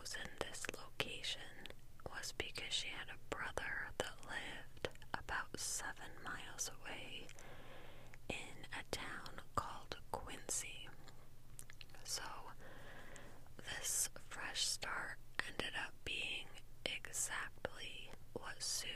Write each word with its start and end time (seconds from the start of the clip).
chosen 0.00 0.20
this 0.38 0.62
location 0.76 1.40
was 2.08 2.32
because 2.38 2.70
she 2.72 2.88
had 2.88 3.08
a 3.12 3.34
brother 3.34 3.90
that 3.98 4.14
lived 4.28 4.88
about 5.12 5.58
seven 5.58 6.10
miles 6.24 6.70
away 6.80 7.26
in 8.28 8.64
a 8.72 8.84
town 8.94 9.40
called 9.56 9.96
Quincy. 10.12 10.88
So, 12.04 12.22
this 13.58 14.08
fresh 14.28 14.64
start 14.64 15.18
ended 15.46 15.74
up 15.84 15.92
being 16.04 16.48
exactly 16.86 18.10
what 18.32 18.54
Sue 18.62 18.86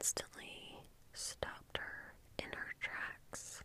instantly 0.00 0.80
stopped 1.12 1.76
her 1.76 2.14
in 2.38 2.48
her 2.56 2.72
tracks. 2.80 3.62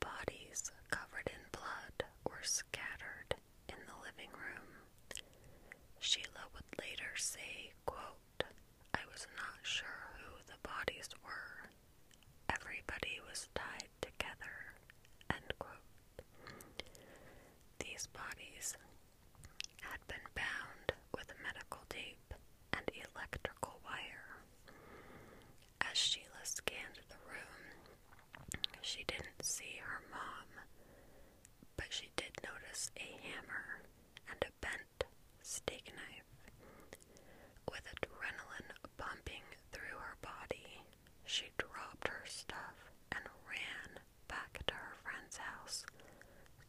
Bodies 0.00 0.72
covered 0.90 1.30
in 1.30 1.38
blood 1.52 2.02
were 2.26 2.42
scattered 2.42 3.38
in 3.68 3.78
the 3.86 3.94
living 4.02 4.32
room. 4.34 4.66
Sheila 6.00 6.50
would 6.54 6.66
later 6.82 7.14
say, 7.14 7.70
quote, 7.86 8.42
I 8.92 9.06
was 9.12 9.28
not 9.38 9.62
sure 9.62 10.10
who 10.18 10.34
the 10.50 10.58
bodies 10.66 11.10
were. 11.22 11.70
Everybody 12.50 13.20
was 13.30 13.46
tied 13.54 13.86
together. 14.00 14.74
End 15.30 15.52
quote. 15.60 16.26
These 17.78 18.08
bodies 18.10 18.74
had 19.80 20.00
been 20.08 20.26
bound 20.34 20.90
with 21.14 21.30
medical 21.46 21.82
tape 21.88 22.34
and 22.72 22.82
electrical 23.14 23.78
wire. 23.84 24.42
As 25.80 25.96
Sheila 25.98 26.42
scanned 26.44 26.98
the 27.08 27.20
room, 27.28 27.68
she 28.80 29.04
didn't 29.06 29.42
see 29.62 29.78
her 29.78 30.02
mom, 30.10 30.48
but 31.76 31.86
she 31.90 32.08
did 32.16 32.32
notice 32.42 32.90
a 32.98 33.06
hammer 33.22 33.86
and 34.30 34.42
a 34.42 34.50
bent 34.60 35.04
steak 35.42 35.86
knife. 35.94 36.30
With 37.70 37.86
adrenaline 37.94 38.74
pumping 38.98 39.46
through 39.70 39.98
her 40.02 40.18
body, 40.20 40.82
she 41.24 41.46
dropped 41.58 42.08
her 42.08 42.24
stuff 42.26 42.74
and 43.12 43.22
ran 43.46 44.02
back 44.26 44.58
to 44.66 44.74
her 44.74 44.94
friend's 45.06 45.36
house, 45.36 45.86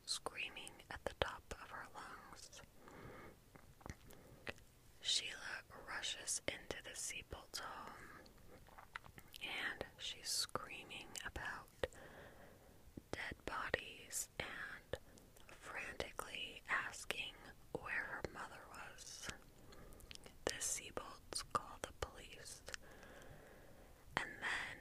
screaming 0.05 0.73
at 0.91 0.99
the 1.05 1.17
top 1.19 1.43
of 1.51 1.69
her 1.71 1.87
lungs. 1.97 2.61
Sheila 5.01 5.65
rushes 5.89 6.41
into 6.47 6.77
the 6.85 6.93
Seabolt's 6.95 7.59
home 7.59 8.21
and 9.41 9.83
she's 9.97 10.29
screaming 10.29 11.09
about 11.25 11.87
dead 13.11 13.35
bodies 13.45 14.29
and 14.39 14.97
frantically 15.59 16.61
asking 16.87 17.33
where 17.73 18.07
her 18.21 18.29
mother 18.33 18.63
was. 18.71 19.27
The 20.45 20.59
Seabolts 20.59 21.43
call 21.53 21.77
the 21.81 21.93
police, 21.99 22.61
and 24.17 24.29
then, 24.41 24.77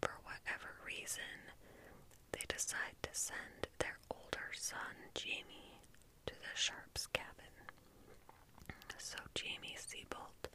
for 0.00 0.14
whatever 0.24 0.70
reason, 1.14 1.54
they 2.32 2.44
decide 2.48 2.96
to 3.02 3.10
send 3.12 3.68
their 3.78 3.98
older 4.10 4.50
son, 4.54 4.94
Jamie, 5.14 5.78
to 6.26 6.34
the 6.34 6.54
Sharps 6.54 7.06
cabin. 7.08 7.54
So 8.98 9.18
Jamie 9.34 9.76
Seabolt 9.78 10.48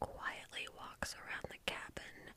quietly 0.00 0.66
walks 0.76 1.14
around 1.14 1.46
the 1.48 1.62
cabin 1.66 2.34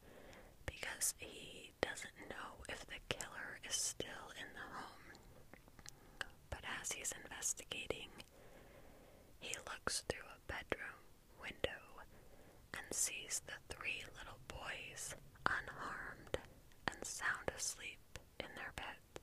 because 0.66 1.14
he 1.18 1.72
doesn't 1.82 2.30
know 2.30 2.64
if 2.70 2.86
the 2.88 3.02
killer 3.10 3.60
is 3.68 3.76
still 3.76 4.28
in 4.40 4.48
the 4.54 4.68
home. 4.78 5.08
But 6.50 6.64
as 6.82 6.92
he's 6.94 7.12
investigating, 7.26 8.10
he 9.40 9.56
looks 9.68 10.04
through 10.08 10.28
a 10.30 10.40
bedroom 10.48 11.02
window 11.42 11.82
and 12.78 12.86
sees 12.94 13.42
the 13.48 13.58
three 13.74 14.04
little 14.18 14.40
boys 14.48 15.16
unharmed 15.46 16.11
sound 17.12 17.52
asleep 17.58 18.00
in 18.40 18.48
their 18.56 18.72
beds. 18.76 19.20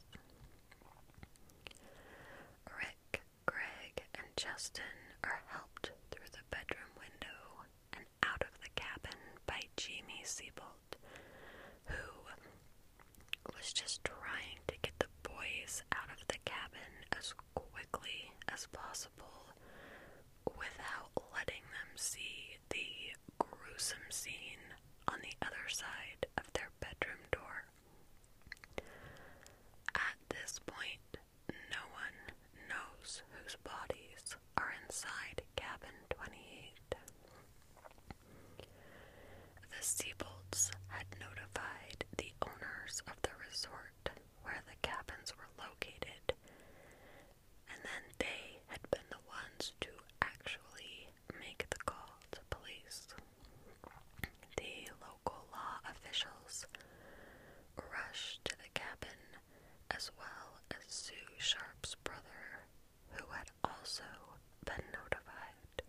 Rick, 2.76 3.22
Greg, 3.46 4.04
and 4.14 4.28
Justin 4.36 4.92
are 5.24 5.40
helped 5.48 5.92
through 6.10 6.28
the 6.32 6.44
bedroom 6.50 6.92
window 7.00 7.40
and 7.96 8.04
out 8.28 8.42
of 8.44 8.52
the 8.60 8.68
cabin 8.76 9.16
by 9.46 9.60
Jamie 9.76 10.20
Seabolt, 10.24 11.00
who 11.86 12.04
was 13.56 13.72
just 13.72 14.04
trying 14.04 14.60
to 14.68 14.74
get 14.82 14.92
the 14.98 15.08
boys 15.24 15.82
out 15.96 16.12
of 16.12 16.20
the 16.28 16.38
cabin 16.44 16.92
as 17.18 17.32
quickly 17.54 18.32
as 18.52 18.66
possible 18.72 19.48
without 20.56 21.12
letting 21.32 21.64
them 21.72 21.90
see 21.96 22.56
the 22.70 23.16
gruesome 23.38 24.08
scene 24.10 24.64
on 25.08 25.18
the 25.22 25.34
other 25.46 25.66
side 25.68 26.26
of 26.36 26.44
their 26.52 26.70
bedroom 26.80 27.22
door. 27.32 27.64
At 29.94 30.16
this 30.28 30.60
point, 30.66 31.18
no 31.48 31.82
one 31.92 32.18
knows 32.68 33.22
whose 33.32 33.56
bodies 33.64 34.36
are 34.56 34.72
inside 34.84 35.42
cabin 35.56 35.94
28. 36.10 36.94
The 39.96 40.12
had 40.88 41.06
notified 41.18 42.04
the 42.18 42.30
owners 42.42 43.00
of 43.06 43.14
the 43.22 43.30
resort 43.48 44.10
where 44.42 44.60
the 44.68 44.76
cabins 44.86 45.32
were 45.34 45.48
located, 45.64 46.34
and 47.72 47.80
then 47.82 48.04
they 48.18 48.60
had 48.66 48.82
been 48.90 49.08
the 49.08 49.24
ones 49.26 49.72
to 49.80 49.88
actually 50.20 51.08
make 51.40 51.64
the 51.70 51.80
call 51.86 52.20
to 52.32 52.40
police. 52.50 53.08
The 54.58 54.92
local 55.00 55.48
law 55.56 55.80
officials 55.88 56.66
rushed 57.90 58.44
to 58.44 58.56
the 58.58 58.68
cabin 58.74 59.18
as 59.90 60.10
well 60.18 60.60
as 60.70 60.84
Sue 60.92 61.32
Sharp's 61.38 61.94
brother, 62.04 62.68
who 63.16 63.24
had 63.32 63.48
also 63.64 64.04
been 64.66 64.84
notified. 64.92 65.82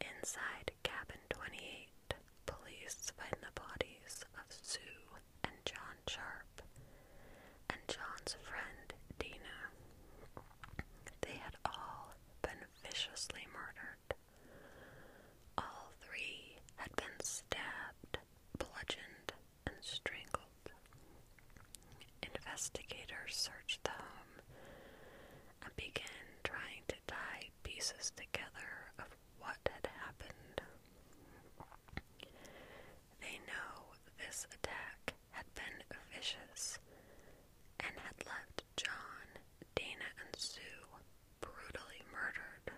Inside 0.00 0.72
cabin 0.82 1.20
28, 1.30 2.14
police 2.46 3.12
find 3.16 3.36
the 3.40 3.60
bodies 3.60 4.24
of 4.36 4.46
Sue 4.48 5.06
and 5.44 5.52
John 5.64 5.96
Sharp 6.08 6.62
and 7.70 7.80
John's 7.88 8.36
friend 8.44 8.88
Dana. 9.18 9.58
They 11.22 11.36
had 11.38 11.56
all 11.64 12.14
been 12.42 12.62
viciously 12.84 13.46
murdered. 13.52 14.14
All 15.58 15.92
three 16.00 16.58
had 16.76 16.94
been 16.96 17.18
stabbed, 17.22 18.18
bludgeoned, 18.58 19.32
and 19.66 19.76
strangled. 19.80 20.66
Investigators 22.22 23.34
searched 23.36 23.82
the 23.84 23.90
home 23.90 24.34
and 25.64 25.76
began 25.76 26.26
trying 26.44 26.82
to 26.88 26.96
tie 27.06 27.48
pieces 27.62 28.12
together 28.16 28.92
of 28.98 29.06
what 29.38 29.58
had 29.68 29.88
happened. 30.04 30.60
They 33.20 33.38
know 33.46 33.94
this 34.18 34.46
attack 34.52 35.14
had 35.30 35.46
been 35.54 35.78
vicious 36.14 36.78
and 37.80 37.94
had 37.98 38.18
left 38.26 38.64
John, 38.76 39.26
Dana, 39.74 40.08
and 40.24 40.34
Sue 40.36 40.86
brutally 41.40 42.02
murdered. 42.12 42.74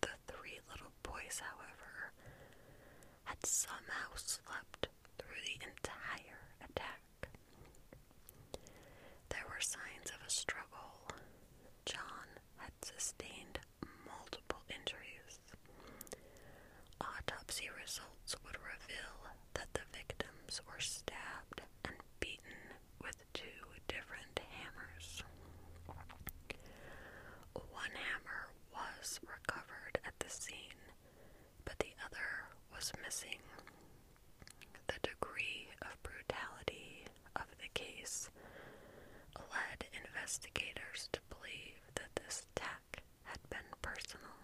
The 0.00 0.14
three 0.28 0.58
little 0.70 0.92
boys, 1.02 1.40
however, 1.40 2.12
had 3.24 3.44
somehow 3.46 4.10
slept 4.16 4.88
through 5.18 5.42
the 5.44 5.58
entire 5.66 6.40
attack. 6.64 7.02
There 9.30 9.46
were 9.48 9.60
signs 9.60 10.10
of 10.10 10.20
a 10.26 10.30
struggle. 10.30 11.08
John 11.84 12.28
had 12.58 12.72
sustained 12.82 13.58
multiple 14.06 14.62
injuries. 14.68 15.40
Autopsy 17.00 17.68
results 17.92 18.36
would 18.44 18.56
reveal 18.56 19.12
that 19.52 19.68
the 19.74 19.84
victims 19.92 20.62
were 20.66 20.80
stabbed 20.80 21.60
and 21.84 21.94
beaten 22.20 22.56
with 23.02 23.16
two 23.34 23.60
different 23.86 24.40
hammers. 24.56 25.22
One 27.52 27.92
hammer 27.92 28.48
was 28.72 29.20
recovered 29.20 29.98
at 30.06 30.14
the 30.20 30.30
scene, 30.30 30.80
but 31.66 31.78
the 31.80 31.92
other 32.06 32.48
was 32.74 32.92
missing. 33.04 33.40
The 34.88 35.00
degree 35.02 35.68
of 35.82 36.02
brutality 36.02 37.04
of 37.36 37.44
the 37.60 37.68
case 37.74 38.30
led 39.36 39.84
investigators 40.08 41.10
to 41.12 41.20
believe 41.28 41.76
that 41.96 42.08
this 42.24 42.46
attack 42.56 43.02
had 43.24 43.40
been 43.50 43.68
personal. 43.82 44.41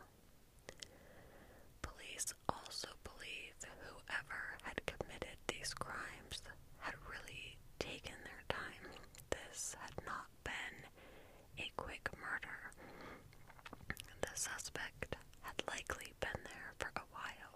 suspect 14.38 15.16
had 15.42 15.62
likely 15.66 16.12
been 16.20 16.40
there 16.44 16.72
for 16.78 16.90
a 16.96 17.06
while. 17.10 17.54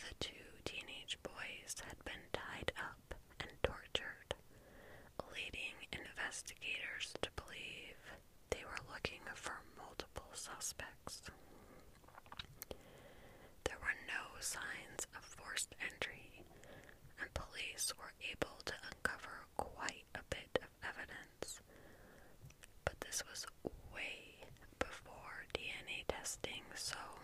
The 0.00 0.14
two 0.18 0.48
teenage 0.64 1.18
boys 1.22 1.76
had 1.84 2.02
been 2.04 2.24
tied 2.32 2.72
up 2.80 3.14
and 3.40 3.50
tortured, 3.62 4.34
leading 5.32 5.76
investigators 5.92 7.12
to 7.22 7.28
believe 7.36 8.00
they 8.50 8.64
were 8.64 8.84
looking 8.92 9.20
for 9.34 9.60
multiple 9.76 10.32
suspects. 10.32 11.22
There 13.64 13.78
were 13.80 13.98
no 14.08 14.24
signs 14.40 15.06
of 15.16 15.24
forced 15.24 15.74
entry, 15.84 16.40
and 17.20 17.28
police 17.34 17.92
were 17.98 18.12
able 18.32 18.43
so. 26.84 27.23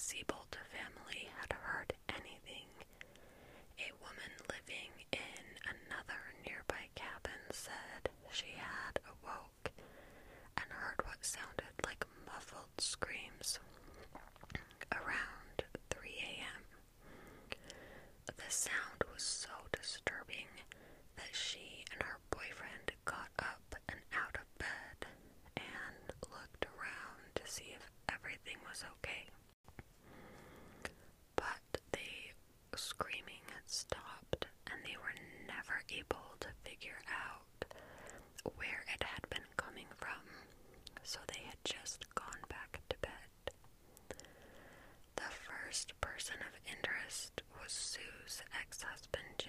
Seabolt 0.00 0.56
family 0.72 1.28
had 1.38 1.52
heard 1.52 1.92
anything. 2.08 2.64
A 3.78 3.92
woman 4.00 4.32
living 4.48 4.92
in 5.12 5.44
another 5.68 6.20
nearby 6.46 6.88
cabin 6.94 7.44
said 7.52 8.08
she 8.32 8.56
had 8.56 8.96
awoke 9.04 9.70
and 10.56 10.66
heard 10.72 11.04
what 11.04 11.20
sounded 11.24 11.74
like 11.84 12.02
muffled 12.26 12.72
screams 12.78 13.58
around 14.90 15.64
3 15.90 16.08
a.m. 16.08 16.62
The 18.26 18.48
sound 18.50 19.04
was 19.12 19.22
so 19.22 19.52
disturbing 19.72 20.48
that 21.16 21.32
she 21.32 21.84
and 21.92 22.02
her 22.02 22.18
boyfriend 22.30 22.92
got 23.04 23.28
up 23.38 23.76
and 23.88 24.00
out 24.16 24.34
of 24.40 24.48
bed 24.58 24.98
and 25.56 26.02
looked 26.32 26.64
around 26.72 27.20
to 27.36 27.44
see 27.44 27.76
if 27.76 27.84
everything 28.08 28.56
was 28.66 28.82
okay. 28.98 29.29
so 41.10 41.18
they 41.26 41.42
had 41.44 41.58
just 41.64 42.06
gone 42.14 42.44
back 42.48 42.80
to 42.88 42.96
bed. 43.02 43.50
The 45.16 45.22
first 45.42 46.00
person 46.00 46.36
of 46.46 46.54
interest 46.70 47.42
was 47.60 47.72
Sue's 47.72 48.42
ex 48.62 48.82
husband, 48.82 49.39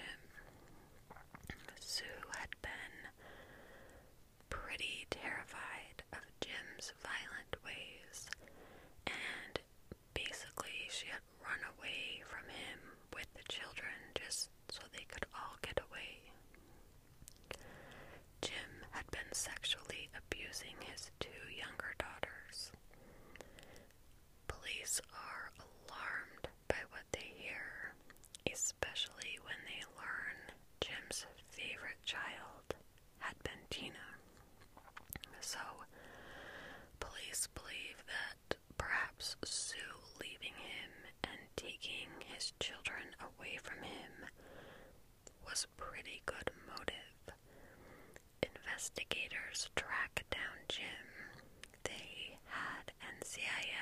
Are 25.00 25.52
alarmed 25.88 26.50
by 26.68 26.76
what 26.90 27.06
they 27.14 27.32
hear, 27.38 27.94
especially 28.52 29.40
when 29.44 29.56
they 29.64 29.80
learn 29.96 30.52
Jim's 30.82 31.26
favorite 31.50 32.04
child 32.04 32.76
had 33.20 33.36
been 33.44 33.64
Tina. 33.70 34.20
So, 35.40 35.60
police 37.00 37.48
believe 37.56 38.04
that 38.08 38.58
perhaps 38.78 39.38
Sue 39.46 39.96
leaving 40.20 40.58
him 40.60 40.92
and 41.24 41.40
taking 41.56 42.10
his 42.28 42.52
children 42.60 43.16
away 43.22 43.58
from 43.64 43.82
him 43.84 44.28
was 45.46 45.68
pretty 45.78 46.22
good 46.26 46.52
motive. 46.68 47.32
Investigators 48.44 49.70
track 49.76 50.26
down 50.30 50.58
Jim. 50.68 51.08
They 51.84 52.38
had 52.46 52.92
NCIS 53.00 53.81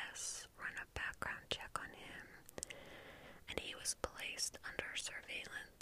placed 4.49 4.57
under 4.65 4.89
surveillance. 4.95 5.78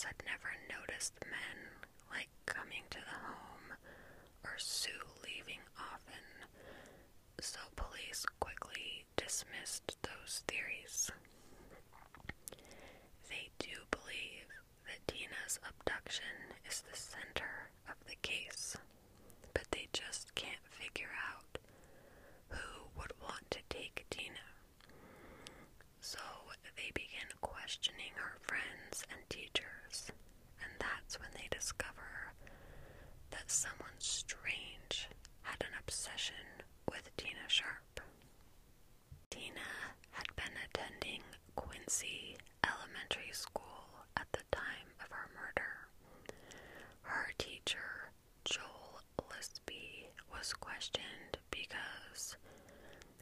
Neighbors 0.00 0.04
had 0.04 0.22
never 0.26 0.80
noticed 0.80 1.14
men 1.22 1.58
like 2.10 2.28
coming 2.46 2.82
to 2.90 2.98
the 2.98 3.18
home 3.26 3.76
or 4.44 4.54
Sue 4.58 4.90
leaving 5.24 5.60
often, 5.78 6.24
so 7.40 7.58
police 7.76 8.24
quickly 8.40 9.04
dismissed 9.16 9.96
those 10.02 10.42
theories. 10.48 11.10
They 13.28 13.50
do 13.58 13.76
believe 13.90 14.48
that 14.86 15.06
Tina's 15.06 15.58
abduction 15.68 16.56
is 16.68 16.82
the 16.82 16.96
center 16.96 17.70
of 17.88 17.96
the 18.08 18.16
case, 18.22 18.76
but 19.54 19.64
they 19.70 19.88
just 19.92 20.34
can't 20.34 20.64
figure 20.70 21.12
out 21.30 21.58
who 22.48 22.88
would 22.96 23.12
want 23.22 23.50
to 23.50 23.58
take 23.68 24.04
Tina. 24.10 24.46
So 26.00 26.18
they 26.76 26.90
begin 26.94 27.28
questioning 27.40 28.12
her 28.16 28.36
friends 28.42 29.04
and 29.10 29.20
teachers, 29.28 30.10
and 30.62 30.72
that's 30.78 31.18
when 31.18 31.28
they 31.34 31.48
discover 31.50 32.32
that 33.30 33.50
someone 33.50 33.98
strange 33.98 35.08
had 35.42 35.62
an 36.30 36.62
obsession 36.62 36.62
with 36.90 37.16
Tina 37.16 37.46
Sharp. 37.48 38.00
Tina 39.30 39.68
had 40.12 40.26
been 40.36 40.54
attending 40.68 41.22
Quincy 41.56 42.36
Elementary 42.64 43.32
School 43.32 44.04
at 44.16 44.26
the 44.32 44.44
time 44.52 44.90
of 45.04 45.10
her 45.10 45.28
murder. 45.34 45.88
Her 47.02 47.26
teacher, 47.38 48.12
Joel 48.44 49.00
Lisby, 49.30 50.10
was 50.32 50.52
questioned 50.54 51.38
because 51.50 52.36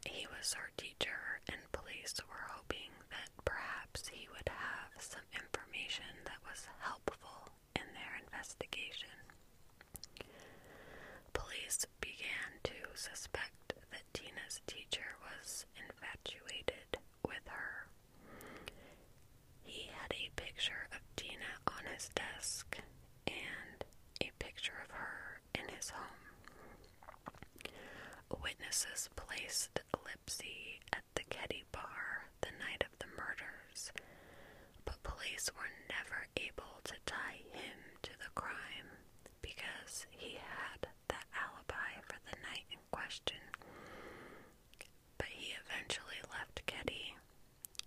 he 0.06 0.26
was 0.36 0.54
her 0.54 0.70
teacher, 0.76 1.40
and 1.48 1.58
police 1.72 2.14
were 2.28 2.46
hoping 2.54 2.92
that 3.10 3.30
perhaps 3.44 4.08
he 4.08 4.28
would 4.32 4.48
have 4.48 4.92
some 5.02 5.24
information 5.34 6.04
that 6.24 6.40
was 6.48 6.66
helpful 6.80 7.52
in 7.76 7.86
their 7.94 8.14
investigation. 8.24 9.14
Police 11.32 11.86
began 12.00 12.60
to 12.64 12.74
suspect 12.94 13.74
that 13.90 14.04
Tina's 14.12 14.60
teacher 14.66 15.16
was 15.22 15.66
infatuated 15.76 16.98
with 17.26 17.44
her. 17.46 17.88
He 19.64 19.88
had 19.92 20.12
a 20.12 20.30
picture 20.36 20.88
of 20.92 21.00
Tina 21.16 21.52
on 21.66 21.82
his 21.98 22.08
desk 22.14 22.78
and 23.26 23.84
a 24.22 24.30
picture 24.38 24.78
of 24.84 24.90
her 24.94 25.40
in 25.54 25.66
his 25.74 25.90
home. 25.90 26.22
Witnesses 28.40 29.08
placed 29.16 29.80
Lipsy 30.06 30.78
at 30.92 31.02
the 31.16 31.22
Keddie 31.28 31.64
Bar 31.72 32.30
the 32.40 32.54
night 32.62 32.84
of 32.86 32.94
the 33.00 33.10
murders, 33.18 33.90
but 34.84 35.02
police 35.02 35.50
were 35.58 35.72
never 35.90 36.22
able 36.36 36.78
to 36.84 36.94
tie 37.04 37.42
him 37.50 37.78
to 38.02 38.10
the 38.22 38.30
crime 38.36 38.94
because 39.42 40.06
he 40.10 40.34
had 40.38 40.86
that 41.08 41.26
alibi 41.34 41.98
for 42.06 42.18
the 42.30 42.36
night 42.46 42.66
in 42.70 42.78
question. 42.92 43.42
But 45.18 45.28
he 45.34 45.54
eventually 45.66 46.22
left 46.30 46.62
Keddie 46.66 47.16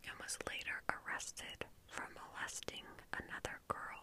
and 0.04 0.20
was 0.20 0.38
later 0.50 0.84
arrested 0.92 1.64
for 1.88 2.04
molesting 2.12 2.84
another 3.14 3.60
girl. 3.68 4.02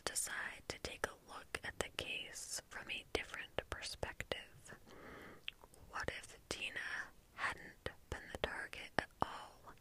Decide 0.00 0.64
to 0.68 0.76
take 0.82 1.06
a 1.06 1.32
look 1.32 1.60
at 1.64 1.78
the 1.78 1.88
case 2.02 2.62
from 2.70 2.84
a 2.90 3.04
different 3.12 3.60
perspective. 3.68 4.38
What 5.90 6.10
if 6.18 6.34
Tina 6.48 6.88
hadn't 7.34 7.90
been 8.08 8.24
the 8.32 8.38
target 8.46 8.90
at 8.98 9.08
all? 9.20 9.74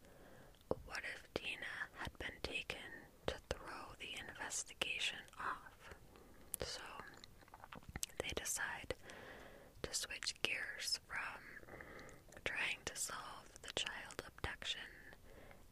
What 0.86 1.00
if 1.16 1.24
Tina 1.34 1.74
had 1.98 2.12
been 2.20 2.38
taken 2.44 2.92
to 3.28 3.36
throw 3.50 3.96
the 4.00 4.12
investigation 4.28 5.24
off? 5.40 5.96
So 6.62 6.82
they 8.20 8.32
decide 8.36 8.94
to 9.84 9.94
switch 9.94 10.36
gears 10.44 11.00
from 11.08 11.40
trying 12.44 12.82
to 12.86 12.96
solve 12.96 13.48
the 13.62 13.72
child 13.74 14.22
abduction 14.28 14.88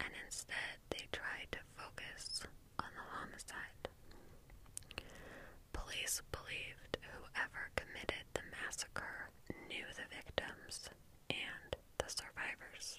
and 0.00 0.10
instead 0.24 0.78
they 0.90 1.04
try 1.12 1.44
to 1.52 1.58
focus 1.76 2.42
on 2.78 2.88
the 2.94 3.06
homicide. 3.16 3.88
Police 5.72 6.22
believed 6.32 6.98
whoever 7.02 7.70
committed 7.76 8.24
the 8.34 8.42
massacre 8.50 9.30
knew 9.68 9.86
the 9.96 10.06
victims 10.14 10.88
and 11.30 11.76
the 11.98 12.08
survivors. 12.08 12.98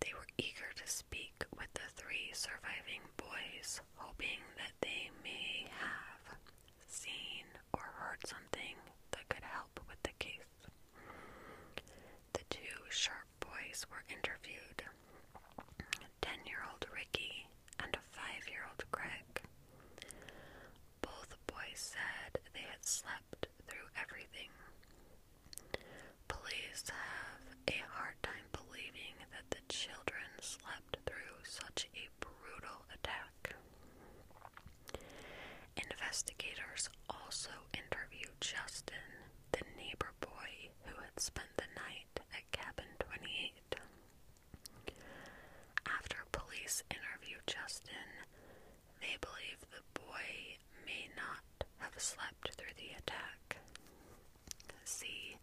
They 0.00 0.12
were 0.14 0.28
eager 0.38 0.70
to 0.76 0.86
speak 0.86 1.44
with 1.56 1.72
the 1.74 1.88
three 1.96 2.30
surviving 2.32 3.02
boys, 3.16 3.80
hoping 3.96 4.40
that 4.58 4.74
they 4.80 5.10
may 5.22 5.66
have 5.80 6.38
seen 6.88 7.46
or 7.72 7.82
heard 7.98 8.20
something 8.26 8.76
that 9.12 9.28
could 9.28 9.44
help 9.44 9.80
with 9.88 10.00
the 10.02 10.14
case. 10.18 10.58
The 12.32 12.44
two 12.50 12.78
sharp 12.90 13.26
boys 13.40 13.86
were 13.90 14.04
interviewed 14.08 14.82
10 16.22 16.32
year 16.46 16.62
old 16.70 16.84
Ricky 16.94 17.46
and 17.82 17.94
a 17.94 18.02
5 18.14 18.48
year 18.50 18.64
old 18.68 18.84
Greg. 18.90 19.42
Both 21.02 21.36
boys 21.46 21.78
said 21.94 22.40
they 22.52 22.66
had 22.70 22.84
slept 22.84 23.46
through 23.68 23.88
everything. 24.00 24.50
Police 26.28 26.84
have 26.88 27.42
a 27.68 27.78
hard 27.94 28.16
time 28.22 28.46
believing 28.52 29.14
that 29.32 29.48
the 29.50 29.62
children 29.68 30.26
slept 30.40 30.96
through 31.06 31.38
such 31.44 31.88
a 31.94 32.08
brutal 32.20 32.84
attack. 32.92 33.54
Investigators 35.76 36.88
also 37.10 37.50
interviewed 37.74 38.34
Justin, 38.40 39.08
the 39.52 39.64
neighbor 39.76 40.12
boy 40.20 40.70
who 40.86 40.94
had 41.02 41.18
spent 41.18 41.48
the 41.56 41.68
night 41.76 42.20
at 42.32 42.44
Cabin 42.52 42.88
28. 42.98 43.76
After 45.86 46.18
police 46.32 46.82
interviewed 46.90 47.46
Justin, 47.46 48.08
they 49.00 49.16
believe 49.20 49.60
the 49.70 49.84
boy 49.98 50.58
may 50.86 51.08
not 51.16 51.66
have 51.78 51.94
slept 52.00 52.50
through 52.56 52.74
the 52.76 52.96
attack. 52.98 53.58
See, 54.84 55.36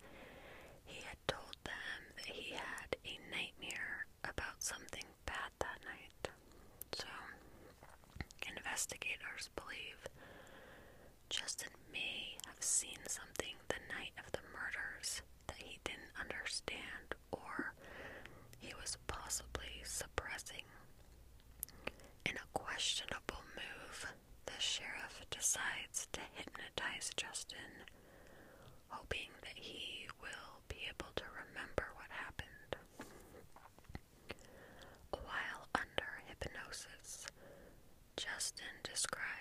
he 0.85 1.01
had 1.01 1.17
told 1.27 1.55
them 1.63 1.99
that 2.17 2.25
he 2.27 2.53
had 2.53 2.95
a 3.05 3.15
nightmare 3.31 4.05
about 4.23 4.59
something 4.59 5.05
bad 5.25 5.51
that 5.59 5.79
night. 5.85 6.29
So, 6.93 7.07
investigators 8.47 9.49
believe 9.55 10.07
Justin 11.29 11.71
may 11.91 12.37
have 12.47 12.61
seen 12.61 12.97
something 13.07 13.55
the 13.67 13.81
night 13.93 14.13
of 14.23 14.31
the 14.31 14.43
murders 14.53 15.21
that 15.47 15.57
he 15.57 15.79
didn't 15.83 16.13
understand 16.19 17.15
or 17.31 17.73
he 18.59 18.73
was 18.79 18.97
possibly 19.07 19.81
suppressing. 19.83 20.65
In 22.25 22.35
a 22.35 22.47
questionable 22.53 23.43
move, 23.55 24.05
the 24.45 24.59
sheriff 24.81 25.21
decides 25.29 26.07
to 26.11 26.19
hypnotize 26.33 27.11
Justin, 27.15 27.85
hoping 28.87 29.29
that 29.41 29.53
he 29.55 30.07
will 30.21 30.57
be 30.69 30.77
able 30.89 31.11
to 31.15 31.23
remember 31.37 31.85
what 31.93 32.09
happened. 32.09 32.73
While 35.11 35.67
under 35.75 36.11
hypnosis, 36.25 37.27
Justin 38.17 38.73
describes 38.83 39.40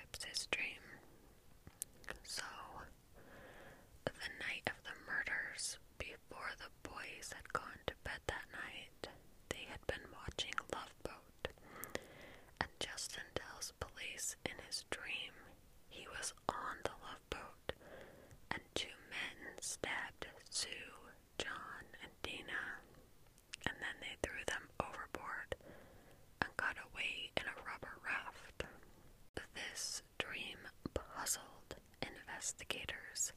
investigators 32.51 33.33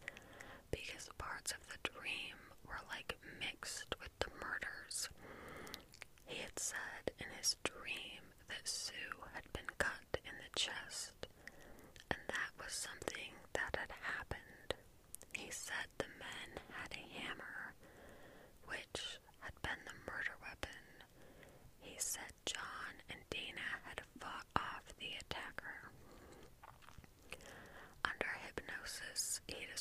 because 0.71 1.08
parts 1.19 1.52
of 1.52 1.60
the 1.67 1.78
dream 1.89 2.36
were 2.65 2.82
like 2.89 3.15
mixed 3.39 3.93
with 4.02 4.10
the 4.19 4.28
murders. 4.41 5.10
He 6.26 6.41
had 6.41 6.58
said 6.58 7.12
in 7.19 7.28
his 7.38 7.56
dream 7.63 7.82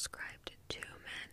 described 0.03 0.51
two 0.69 0.91
men, 1.07 1.31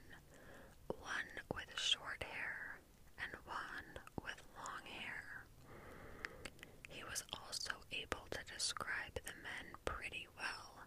one 1.01 1.31
with 1.55 1.73
short 1.75 2.21
hair 2.21 2.77
and 3.17 3.33
one 3.49 3.89
with 4.21 4.37
long 4.61 4.85
hair. 4.85 5.25
He 6.87 7.01
was 7.09 7.23
also 7.33 7.73
able 7.89 8.29
to 8.29 8.53
describe 8.53 9.17
the 9.25 9.33
men 9.41 9.73
pretty 9.85 10.27
well, 10.37 10.85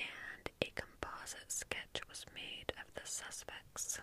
and 0.00 0.48
a 0.64 0.72
composite 0.72 1.52
sketch 1.52 2.00
was 2.08 2.24
made 2.32 2.72
of 2.80 2.88
the 2.96 3.04
suspects. 3.04 4.00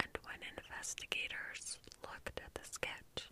And 0.00 0.16
when 0.24 0.40
investigators 0.56 1.76
looked 2.00 2.40
at 2.40 2.54
the 2.56 2.64
sketch, 2.64 3.28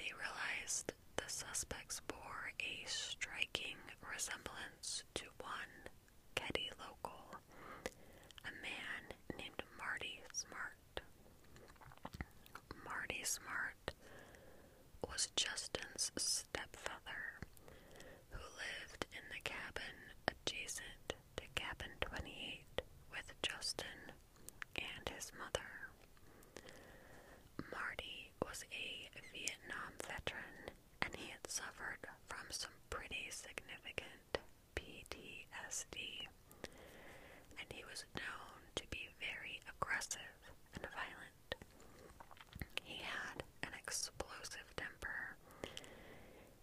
they 0.00 0.08
realized 0.16 0.94
the 1.20 1.28
suspects 1.28 2.00
bore 2.08 2.56
a 2.56 2.88
striking 2.88 3.76
resemblance 4.00 4.79
Smartt 13.30 13.92
was 15.08 15.28
Justin's 15.36 16.10
stepfather, 16.16 17.38
who 18.30 18.40
lived 18.42 19.06
in 19.14 19.22
the 19.30 19.38
cabin 19.44 19.94
adjacent 20.26 21.14
to 21.36 21.44
cabin 21.54 21.94
28 22.00 22.82
with 23.12 23.30
Justin 23.40 24.10
and 24.74 25.08
his 25.14 25.30
mother. 25.38 25.70
Marty 27.70 28.32
was 28.42 28.64
a 28.74 29.06
Vietnam 29.30 29.94
veteran 30.02 30.74
and 31.02 31.14
he 31.14 31.30
had 31.30 31.46
suffered 31.46 32.02
from 32.26 32.46
some 32.50 32.74
pretty 32.90 33.30
significant 33.30 34.42
PTSD, 34.74 36.26
and 37.58 37.68
he 37.72 37.84
was 37.86 38.04
known 38.16 38.58
to 38.74 38.82
be 38.90 39.06
very 39.22 39.60
aggressive 39.70 40.34
and 40.74 40.82
violent. 40.90 41.54
He 42.84 43.02
had 43.02 43.42
an 43.62 43.70
explosive 43.78 44.68
temper, 44.76 45.36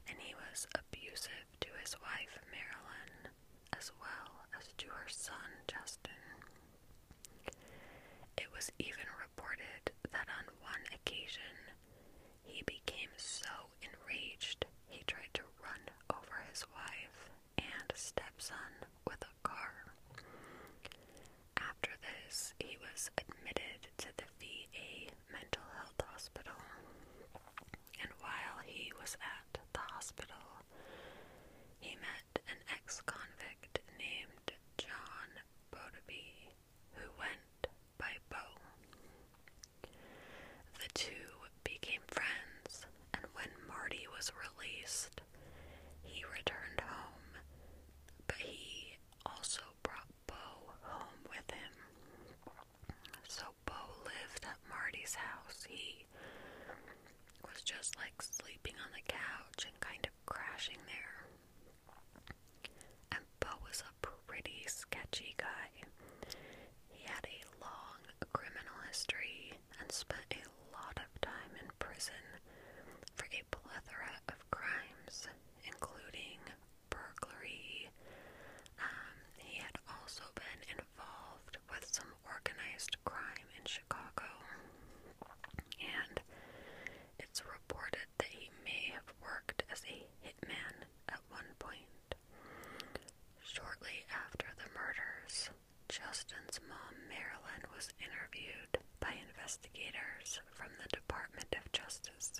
and 0.10 0.18
he 0.20 0.34
was 0.36 0.68
abusive 0.76 1.48
to 1.62 1.70
his 1.88 1.96
wife 2.04 2.36
Marilyn 2.52 3.32
as 3.80 3.94
well 4.04 4.44
as 4.60 4.68
to 4.76 4.88
her 4.88 5.08
son 5.08 5.48
Justin. 5.72 6.12
It 8.36 8.52
was 8.52 8.68
even 8.78 9.08
reported 9.16 9.96
that 10.12 10.28
on 10.28 10.52
one 10.60 10.84
occasion 10.92 11.56
he 12.44 12.60
became 12.68 13.08
so 13.16 13.72
enraged 13.80 14.66
he 14.92 15.00
tried 15.08 15.32
to 15.40 15.48
run 15.64 15.80
over 16.12 16.44
his 16.52 16.68
wife 16.76 17.32
and 17.58 17.88
stepson 17.96 18.84
with 19.08 19.24
a 19.24 19.36
car. 19.48 19.88
After 21.56 21.92
this, 22.04 22.54
he 22.60 22.76
was 22.84 23.10
admitted 23.16 23.88
to 24.04 24.08
the 24.20 24.28
VA 24.44 25.08
mental 25.32 25.64
health 25.80 25.96
hospital. 26.04 26.60
And 28.04 28.12
while 28.20 28.60
he 28.66 28.92
was 29.00 29.16
at 29.24 29.60
the 29.72 29.80
hospital, 29.80 30.36
he 31.80 31.96
met 31.96 32.42
an 32.50 32.58
ex 32.74 33.02
convict 33.06 33.80
named 33.98 34.52
John 34.78 35.30
Boubede, 35.72 36.54
who 36.94 37.10
went 37.20 37.68
by 37.98 38.12
Bo. 38.30 38.44
The 40.80 40.90
two 40.94 41.30
became 41.64 42.02
friends, 42.08 42.86
and 43.14 43.24
when 43.34 43.50
Marty 43.68 44.08
was 44.16 44.32
released, 44.36 45.22
he 46.04 46.24
returned 46.26 46.82
home, 46.82 47.42
but 48.28 48.38
he 48.38 48.98
also 49.26 49.62
brought 49.84 50.08
Bo 50.28 50.74
home 50.82 51.22
with 51.30 51.50
him. 51.52 51.74
So 53.28 53.44
Bo 53.66 53.74
lived 54.06 54.46
house. 55.16 55.66
He 55.70 56.06
was 57.44 57.62
just 57.64 57.96
like 57.98 58.22
sleeping 58.22 58.76
on 58.84 58.92
the 58.94 59.04
couch 59.08 59.66
and 59.66 59.80
kind 59.80 60.06
of 60.06 60.14
crashing 60.26 60.82
there. 60.88 61.18
And 63.12 63.24
Bo 63.40 63.50
was 63.68 63.84
a 63.84 63.94
pretty 64.02 64.64
sketchy 64.68 65.36
guy. 65.38 65.68
He 66.90 67.06
had 67.06 67.26
a 67.26 67.40
long 67.64 68.02
criminal 68.34 68.78
history 68.88 69.54
and 69.80 69.92
spent 69.92 70.34
a 70.36 70.46
lot 70.76 70.98
of 70.98 71.10
time 71.22 71.54
in 71.60 71.68
prison 71.80 72.24
for 73.16 73.26
a 73.26 73.44
plethora 73.52 74.14
of 74.30 74.40
crimes, 74.52 75.28
including 75.66 76.40
burglary. 76.90 77.90
Um, 78.80 79.16
he 79.38 79.60
had 79.60 79.78
also 79.88 80.24
been 80.36 80.62
involved 80.72 81.58
with 81.72 81.86
some 81.92 82.12
organized 82.26 82.98
crime 83.06 83.48
in 83.58 83.64
Chicago. 83.66 84.30
And 85.82 86.20
it's 87.20 87.44
reported 87.46 88.08
that 88.18 88.28
he 88.30 88.50
may 88.64 88.92
have 88.94 89.08
worked 89.22 89.64
as 89.72 89.82
a 89.88 89.98
hitman 90.26 90.76
at 91.10 91.20
one 91.30 91.50
point. 91.60 92.16
Shortly 93.42 94.06
after 94.14 94.48
the 94.58 94.70
murders, 94.76 95.50
Justin's 96.08 96.62
mom, 96.70 96.96
Marilyn, 97.12 97.68
was 97.76 97.92
interviewed 98.00 98.80
by 99.02 99.12
investigators 99.28 100.40
from 100.56 100.72
the 100.80 100.88
Department 100.96 101.52
of 101.52 101.68
Justice. 101.76 102.40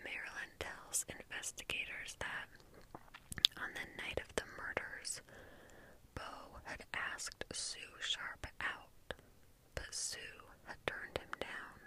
Marilyn 0.00 0.52
tells 0.58 1.04
investigators 1.12 2.16
that 2.24 2.48
on 3.60 3.68
the 3.76 3.84
night 4.00 4.16
of 4.24 4.32
the 4.36 4.48
murders, 4.56 5.20
Bo 6.16 6.56
had 6.64 6.84
asked 6.96 7.44
Sue 7.52 7.92
Sharp 8.00 8.46
out, 8.64 9.12
but 9.74 9.92
Sue 9.92 10.40
had 10.64 10.80
turned 10.86 11.18
him 11.20 11.32
down. 11.38 11.80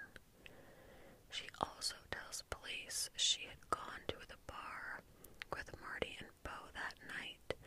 She 1.32 1.50
also 1.60 1.96
tells 2.12 2.44
police 2.54 3.10
she 3.18 3.42
had 3.50 3.62
gone 3.74 4.06
to 4.10 4.20
the 4.30 4.40
bar 4.46 5.02
with 5.52 5.74
Marty 5.82 6.16
and 6.20 6.30
Bo 6.44 6.54
that 6.78 6.96
night, 7.18 7.58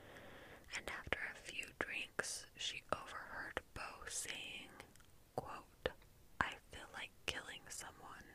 and 0.77 0.85
after 0.89 1.19
a 1.19 1.43
few 1.43 1.67
drinks, 1.79 2.47
she 2.57 2.83
overheard 2.93 3.61
Bo 3.75 3.89
saying, 4.09 4.73
quote, 5.37 5.89
I 6.41 6.53
feel 6.71 6.89
like 6.95 7.11
killing 7.27 7.65
someone, 7.69 8.29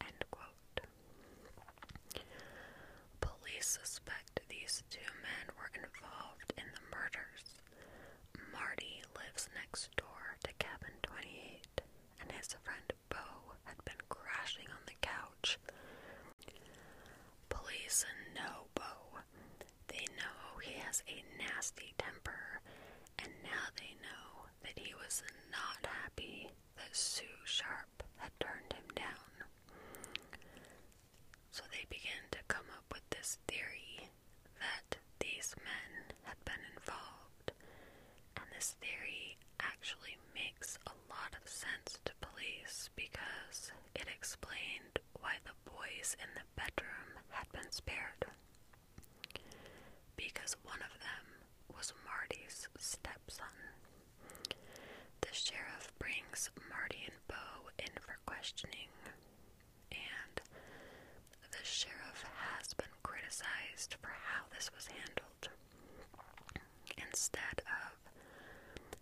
end 0.00 0.24
quote. 0.30 0.80
Police 3.20 3.78
suspect 3.80 4.40
these 4.48 4.82
two 4.90 5.10
men 5.22 5.46
were 5.56 5.70
involved 5.74 6.52
in 6.58 6.64
the 6.74 6.84
murders. 6.90 7.44
Marty 8.52 9.02
lives 9.16 9.48
next 9.54 9.94
door 9.96 10.36
to 10.44 10.50
cabin 10.58 10.94
28, 11.02 11.82
and 12.20 12.30
his 12.44 12.56
friend 12.62 12.92
Bo 13.08 13.56
had 13.64 13.82
been 13.86 14.00
crashing 14.10 14.66
on 14.68 14.84
the 14.84 15.00
couch. 15.00 15.58
Police 17.48 18.04
know 18.34 18.68
Bo. 18.74 19.24
They 19.88 20.04
know 20.20 20.60
he 20.60 20.74
has 20.84 21.02
a 21.08 21.24
nasty 21.40 21.94
temper, 21.96 22.60
and 23.18 23.32
now 23.42 23.64
they 23.80 23.96
know 24.04 24.44
that 24.60 24.76
he 24.76 24.92
was 25.00 25.22
not 25.50 25.88
happy 25.88 26.50
that 26.76 26.92
Sue 26.94 27.40
Sharp 27.46 28.02
had 28.16 28.32
turned 28.40 28.74
him 28.74 28.88
down. 28.94 29.32
So 31.50 31.62
they 31.72 31.86
began 31.88 32.28
to 32.32 32.38
come 32.48 32.68
up 32.76 32.84
with 32.92 33.08
this 33.08 33.38
theory 33.48 34.10
that 34.60 34.98
these 35.18 35.54
men 35.64 36.12
had 36.24 36.36
been 36.44 36.60
involved, 36.76 37.52
and 38.36 38.44
this 38.52 38.76
theory 38.84 39.38
actually 39.60 40.18
makes 40.34 40.78
a 40.86 40.94
lot 41.08 41.32
of 41.40 41.48
sense 41.48 41.98
police 42.44 42.90
because 42.96 43.72
it 43.94 44.06
explained 44.14 44.98
why 45.20 45.32
the 45.44 45.70
boys 45.70 46.16
in 46.20 46.28
the 46.34 46.44
bedroom 46.56 47.20
had 47.30 47.46
been 47.52 47.70
spared. 47.70 48.26
Because 50.16 50.56
one 50.64 50.80
of 50.84 50.92
them 51.00 51.24
was 51.74 51.92
Marty's 52.04 52.68
stepson. 52.78 53.56
The 55.20 55.32
sheriff 55.32 55.92
brings 55.98 56.50
Marty 56.68 57.04
and 57.06 57.20
Bo 57.28 57.70
in 57.78 57.92
for 58.00 58.16
questioning, 58.26 58.92
and 59.90 60.36
the 61.50 61.64
sheriff 61.64 62.24
has 62.58 62.74
been 62.74 62.92
criticized 63.02 63.96
for 64.00 64.12
how 64.12 64.44
this 64.52 64.70
was 64.74 64.86
handled. 64.88 65.48
Instead 66.98 67.62
of 67.64 67.96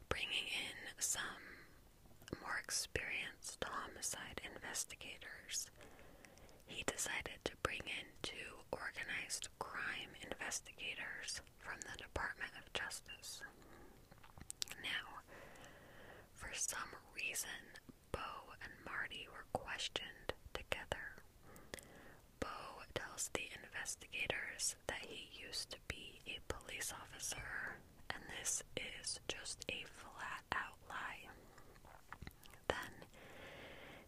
bringing 0.08 0.46
in 0.46 0.78
some 0.98 1.51
experienced 2.72 3.60
homicide 3.68 4.40
investigators, 4.48 5.68
he 6.64 6.82
decided 6.88 7.36
to 7.44 7.52
bring 7.62 7.84
in 7.84 8.08
two 8.22 8.64
organized 8.72 9.48
crime 9.58 10.08
investigators 10.24 11.44
from 11.60 11.76
the 11.84 12.00
Department 12.00 12.48
of 12.56 12.64
Justice. 12.72 13.44
Now, 14.80 15.20
for 16.32 16.48
some 16.56 16.96
reason, 17.12 17.60
Bo 18.10 18.56
and 18.64 18.72
Marty 18.88 19.28
were 19.28 19.44
questioned 19.52 20.32
together. 20.56 21.20
Bo 22.40 22.88
tells 22.96 23.28
the 23.36 23.52
investigators 23.52 24.80
that 24.88 25.04
he 25.04 25.28
used 25.36 25.68
to 25.76 25.80
be 25.92 26.24
a 26.24 26.40
police 26.48 26.88
officer, 26.88 27.76
and 28.08 28.22
this 28.40 28.64
is 28.80 29.20
just 29.28 29.60
a 29.68 29.84
flat 30.00 30.40
out 30.56 30.80
lie. 30.88 31.28
Then 32.68 32.92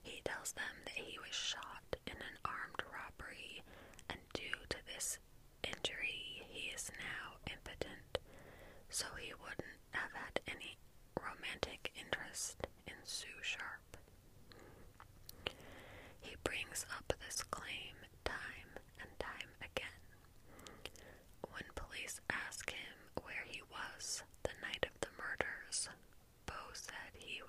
he 0.02 0.20
tells 0.44 0.52
them 0.52 0.76
that 0.84 0.92
he 1.02 1.18
was 1.18 1.34
shot 1.34 1.96
in 2.06 2.12
an 2.12 2.36
armed 2.44 2.82
robbery, 2.92 3.62
and 4.10 4.18
due 4.34 4.60
to 4.68 4.76
this 4.92 5.18
injury, 5.64 6.44
he 6.50 6.68
is 6.68 6.90
now 7.00 7.40
impotent, 7.48 8.18
so 8.90 9.06
he 9.18 9.32
wouldn't 9.40 9.80
have 9.92 10.12
had 10.12 10.40
any 10.46 10.76
romantic 11.16 11.92
interest 11.96 12.66
in 12.86 12.92
Sue 13.04 13.40
Sharp. 13.40 13.96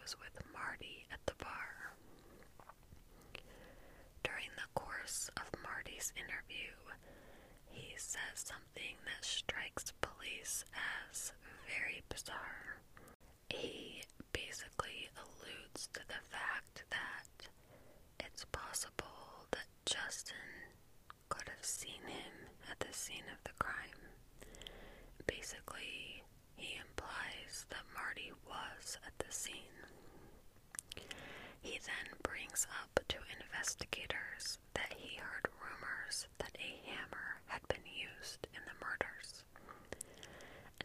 was 0.06 0.16
with 0.20 0.38
Marty 0.54 1.08
at 1.12 1.20
the 1.26 1.34
bar. 1.44 1.96
During 4.24 4.50
the 4.56 4.70
course 4.80 5.32
of 5.38 5.50
Marty's 5.64 6.14
interview, 6.16 6.74
he 7.72 7.96
says 7.98 8.36
something 8.46 8.96
that 9.06 9.26
strikes 9.26 9.92
police 10.02 10.64
as 11.10 11.34
very 11.66 12.04
bizarre. 12.10 12.78
He 13.50 14.04
basically 14.32 15.10
alludes 15.18 15.88
to 15.94 16.02
the 16.08 16.22
fact 16.30 16.84
that 16.92 17.50
it's 18.20 18.46
possible 18.52 19.50
that 19.52 19.68
Justin 19.86 20.70
could 21.30 21.50
have 21.50 21.66
seen 21.66 22.04
him 22.06 22.36
at 22.70 22.80
the 22.80 22.94
scene 22.94 23.26
of 23.34 23.42
the 23.44 23.58
crime. 23.58 24.02
Basically, 25.28 26.24
he 26.56 26.78
implies 26.78 27.66
that 27.70 27.86
Marty 27.94 28.32
was 28.48 28.98
at 29.06 29.14
the 29.20 29.32
scene. 29.34 29.80
He 31.62 31.80
then 31.86 32.08
brings 32.24 32.68
up 32.84 33.00
to 33.08 33.18
investigators 33.42 34.60
that 34.74 34.94
he 34.98 35.18
heard 35.18 35.48
rumors 35.60 36.28
that 36.38 36.56
a 36.60 36.72
hammer 36.90 37.42
had 37.48 37.62
been 37.68 37.86
used 37.86 38.48
in 38.54 38.62
the 38.66 38.78
murders. 38.84 39.44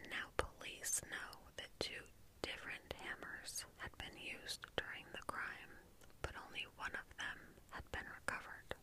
now 0.09 0.27
police 0.37 1.01
know 1.09 1.31
that 1.57 1.69
two 1.79 2.03
different 2.41 2.93
hammers 2.99 3.65
had 3.77 3.91
been 3.97 4.17
used 4.17 4.65
during 4.77 5.05
the 5.13 5.23
crime, 5.27 5.71
but 6.21 6.33
only 6.47 6.65
one 6.77 6.93
of 6.97 7.07
them 7.17 7.37
had 7.71 7.85
been 7.91 8.07
recovered. 8.21 8.75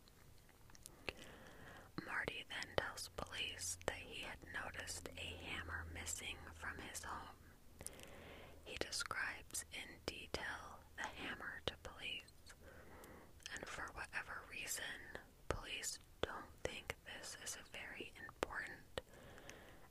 Marty 2.05 2.45
then 2.49 2.69
tells 2.77 3.09
police 3.15 3.77
that 3.85 3.99
he 3.99 4.23
had 4.23 4.39
noticed 4.55 5.09
a 5.17 5.29
hammer 5.51 5.85
missing 5.93 6.37
from 6.55 6.75
his 6.89 7.03
home. 7.03 7.37
He 8.65 8.75
describes 8.79 9.65
in 9.73 9.87
detail 10.05 10.79
the 10.97 11.07
hammer 11.23 11.61
to 11.67 11.73
police, 11.83 12.35
and 13.55 13.65
for 13.65 13.85
whatever 13.95 14.43
reason, 14.51 14.95
police 15.47 15.99
don't 16.21 16.51
think 16.63 16.95
this 17.05 17.37
is 17.43 17.57
very 17.71 18.11
important, 18.27 19.01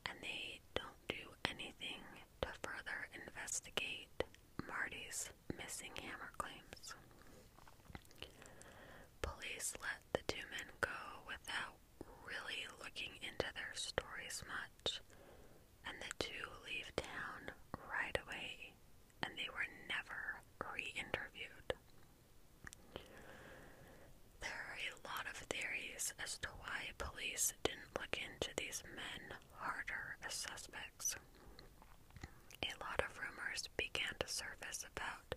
and 0.06 0.16
they 0.22 0.60
don't 0.74 1.02
do 1.08 1.24
anything 1.50 2.02
to 2.42 2.48
further 2.62 3.08
investigate 3.14 4.08
Missing 5.78 6.02
hammer 6.10 6.32
claims. 6.38 6.90
Police 9.22 9.74
let 9.78 10.02
the 10.10 10.26
two 10.26 10.42
men 10.50 10.66
go 10.80 11.22
without 11.30 11.78
really 12.26 12.66
looking 12.82 13.14
into 13.22 13.46
their 13.54 13.70
stories 13.78 14.42
much, 14.50 14.98
and 15.86 15.94
the 16.02 16.10
two 16.18 16.50
leave 16.66 16.90
town 16.98 17.54
right 17.86 18.18
away, 18.26 18.74
and 19.22 19.30
they 19.38 19.46
were 19.54 19.70
never 19.86 20.42
re 20.74 20.90
interviewed. 20.98 21.70
There 24.42 24.50
are 24.50 24.82
a 24.82 24.98
lot 25.06 25.30
of 25.30 25.38
theories 25.46 26.12
as 26.18 26.38
to 26.42 26.48
why 26.58 26.90
police 26.98 27.52
didn't 27.62 27.94
look 27.94 28.18
into 28.18 28.50
these 28.56 28.82
men 28.98 29.38
harder 29.54 30.18
as 30.26 30.34
suspects. 30.34 31.14
A 32.66 32.74
lot 32.82 32.98
of 32.98 33.14
rumors 33.14 33.62
began 33.76 34.14
to 34.18 34.26
surface 34.26 34.84
about 34.96 35.27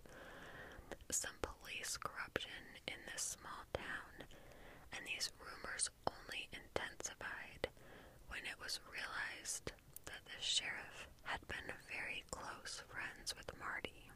some 1.12 1.36
police 1.42 1.96
corruption 1.96 2.64
in 2.88 2.96
this 3.12 3.36
small 3.36 3.64
town, 3.74 4.24
and 4.96 5.04
these 5.06 5.30
rumors 5.38 5.90
only 6.08 6.48
intensified 6.52 7.68
when 8.28 8.40
it 8.48 8.56
was 8.62 8.80
realized 8.88 9.72
that 10.06 10.24
the 10.24 10.40
sheriff 10.40 11.08
had 11.24 11.40
been 11.48 11.68
very 11.92 12.24
close 12.30 12.82
friends 12.88 13.34
with 13.36 13.52
Marty. 13.60 14.08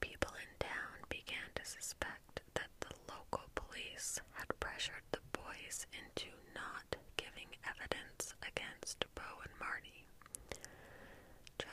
People 0.00 0.32
in 0.36 0.52
town 0.60 1.00
began 1.08 1.48
to 1.54 1.64
suspect 1.64 2.40
that 2.54 2.70
the 2.80 2.92
local 3.08 3.48
police 3.54 4.20
had 4.36 4.48
pressured 4.60 5.04
the 5.12 5.24
boys 5.32 5.86
into 5.96 6.28
not 6.54 6.96
giving 7.16 7.48
evidence 7.64 8.34
against 8.44 9.04
Bo. 9.14 9.45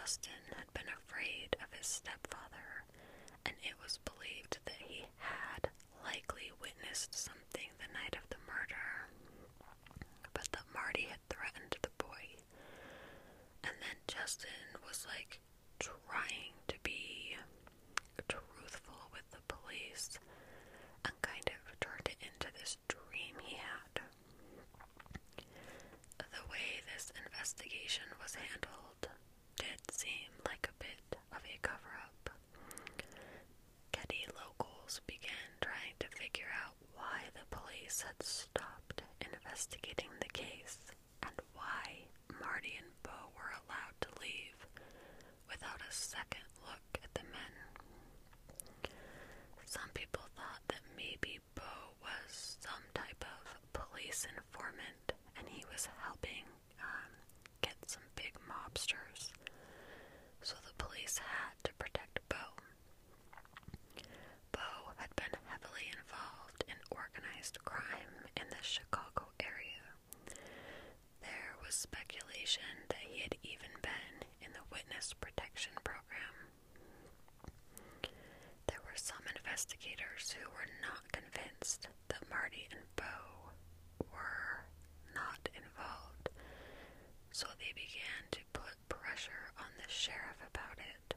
Justin 0.03 0.43
had 0.57 0.67
been 0.73 0.91
afraid 0.91 1.55
of 1.63 1.71
his 1.77 1.87
stepfather, 1.87 2.83
and 3.45 3.55
it 3.63 3.71
was 3.81 3.99
believed 4.03 4.59
that 4.65 4.75
he 4.83 5.05
had 5.15 5.69
likely 6.03 6.51
witnessed 6.59 7.15
something 7.15 7.71
the 7.79 7.87
night 7.95 8.11
of 8.19 8.27
the 8.27 8.35
murder, 8.43 9.07
but 10.33 10.43
that 10.51 10.67
Marty 10.75 11.07
had 11.07 11.23
threatened 11.29 11.77
the 11.81 11.95
boy. 12.03 12.35
And 13.63 13.71
then 13.79 13.95
Justin 14.11 14.75
was 14.85 15.07
like 15.07 15.39
trying 15.79 16.51
to 16.67 16.75
be 16.83 17.37
truthful 18.27 19.07
with 19.15 19.23
the 19.31 19.39
police 19.47 20.19
and 21.05 21.15
kind 21.23 21.47
of 21.47 21.79
turned 21.79 22.11
it 22.11 22.19
into 22.19 22.51
this 22.59 22.75
dream 22.91 23.39
he 23.39 23.55
had. 23.55 24.03
The 26.19 26.43
way 26.51 26.83
this 26.91 27.07
investigation 27.15 28.03
was 28.21 28.35
handled 28.35 29.07
did 29.57 29.79
seem 29.91 30.31
like 30.45 30.67
a 30.69 30.83
bit 30.83 30.99
of 31.31 31.41
a 31.45 31.57
cover 31.61 31.93
up. 32.03 32.29
Keddie 33.91 34.27
locals 34.35 35.01
began 35.07 35.49
trying 35.61 35.95
to 35.99 36.07
figure 36.17 36.49
out 36.65 36.75
why 36.95 37.21
the 37.33 37.45
police 37.93 38.05
had 38.09 38.25
stopped 38.25 39.03
investigating 39.21 40.09
the 40.19 40.29
case 40.33 40.79
and 41.21 41.37
why 41.53 42.09
Marty 42.41 42.73
and 42.81 42.89
Bo 43.03 43.29
were 43.37 43.53
allowed 43.53 43.93
to 44.01 44.09
leave 44.17 44.57
without 45.47 45.77
a 45.77 45.93
second 45.93 46.41
look 46.65 46.81
at 47.03 47.13
the 47.13 47.21
men. 47.29 47.53
Some 49.65 49.89
people 49.93 50.25
thought 50.35 50.65
that 50.69 50.81
maybe 50.97 51.37
Bo 51.53 51.93
was 52.01 52.57
some 52.65 52.81
type 52.95 53.21
of 53.21 53.45
police 53.77 54.25
informant 54.25 55.13
and 55.37 55.45
he 55.47 55.63
was 55.71 55.87
helping 56.01 56.49
um, 56.81 57.11
get 57.61 57.77
some 57.85 58.09
big 58.15 58.33
mobsters. 58.49 59.29
So 60.41 60.55
the 60.65 60.73
police 60.81 61.19
had 61.21 61.53
to 61.65 61.71
protect 61.77 62.17
Bo. 62.27 62.41
Bo 64.51 64.69
had 64.97 65.13
been 65.15 65.37
heavily 65.45 65.93
involved 65.93 66.63
in 66.67 66.77
organized 67.13 67.57
crime 67.65 68.25
in 68.37 68.43
the 68.49 68.61
Chicago 68.61 69.27
area. 69.39 69.85
There 71.21 71.53
was 71.63 71.75
speculation 71.75 72.63
that 72.89 72.99
he 73.05 73.21
had 73.21 73.35
even 73.43 73.69
been 73.81 74.25
in 74.41 74.51
the 74.53 74.65
witness 74.71 75.13
protection 75.13 75.73
program. 75.83 76.33
There 78.67 78.81
were 78.85 78.97
some 78.97 79.21
investigators 79.35 80.33
who 80.33 80.49
were 80.49 80.69
not 80.81 81.05
convinced 81.11 81.87
that 82.09 82.29
Marty 82.29 82.67
and 82.71 82.81
Bo 82.95 83.53
were 84.09 84.65
not 85.13 85.41
involved, 85.53 86.29
so 87.31 87.45
they 87.59 87.73
began 87.77 88.25
to 88.31 88.41
put 88.53 88.73
pressure 88.89 89.53
on 89.59 89.69
the 89.77 89.89
sheriff 89.91 90.41
about 90.49 90.77
it 90.81 91.13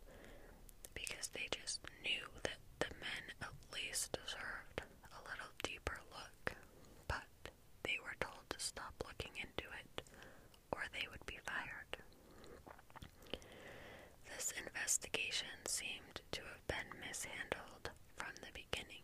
because 0.94 1.28
they 1.32 1.48
just 1.50 1.80
knew 2.04 2.26
that 2.44 2.60
the 2.80 2.92
men 3.00 3.24
at 3.42 3.54
least 3.72 4.12
deserved 4.12 4.82
a 5.12 5.20
little 5.28 5.52
deeper 5.62 5.98
look, 6.12 6.52
but 7.08 7.26
they 7.82 7.96
were 8.02 8.16
told 8.20 8.44
to 8.50 8.58
stop 8.58 8.94
looking 9.06 9.32
into 9.40 9.66
it 9.68 10.02
or 10.72 10.80
they 10.92 11.06
would 11.10 11.24
be 11.26 11.38
fired. 11.44 11.92
This 14.30 14.52
investigation 14.86 15.50
seemed 15.66 16.22
to 16.30 16.38
have 16.46 16.62
been 16.68 16.86
mishandled 17.02 17.90
from 18.14 18.30
the 18.38 18.54
beginning, 18.54 19.02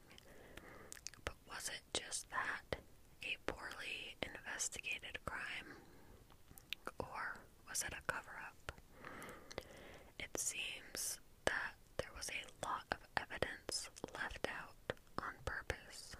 but 1.24 1.34
was 1.50 1.66
it 1.74 1.82
just 1.90 2.30
that? 2.30 2.78
A 3.26 3.34
poorly 3.50 4.14
investigated 4.22 5.18
crime? 5.26 5.74
Or 7.00 7.34
was 7.68 7.82
it 7.82 7.90
a 7.98 8.02
cover 8.06 8.38
up? 8.46 8.70
It 10.22 10.30
seems 10.38 11.18
that 11.46 11.74
there 11.98 12.14
was 12.14 12.30
a 12.30 12.46
lot 12.62 12.86
of 12.94 13.02
evidence 13.18 13.90
left 14.14 14.46
out 14.46 14.94
on 15.18 15.34
purpose, 15.44 16.14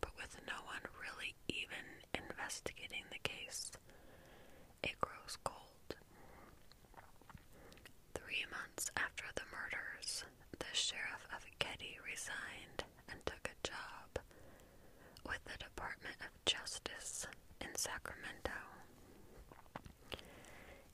but 0.00 0.16
with 0.16 0.32
no 0.48 0.56
one 0.64 0.80
really 0.96 1.36
even 1.52 1.84
investigating 2.16 3.04
the 3.12 3.20
case, 3.20 3.68
it 4.82 4.96
grows 5.04 5.36
cold. 5.44 5.60
Three 8.14 8.44
months 8.50 8.90
after 8.96 9.24
the 9.34 9.46
murders, 9.52 10.24
the 10.58 10.72
sheriff 10.72 11.26
of 11.34 11.44
Keddie 11.58 11.98
resigned 12.12 12.84
and 13.08 13.18
took 13.24 13.48
a 13.48 13.66
job 13.66 14.20
with 15.24 15.40
the 15.48 15.56
Department 15.64 16.16
of 16.20 16.44
Justice 16.44 17.26
in 17.60 17.72
Sacramento. 17.74 18.52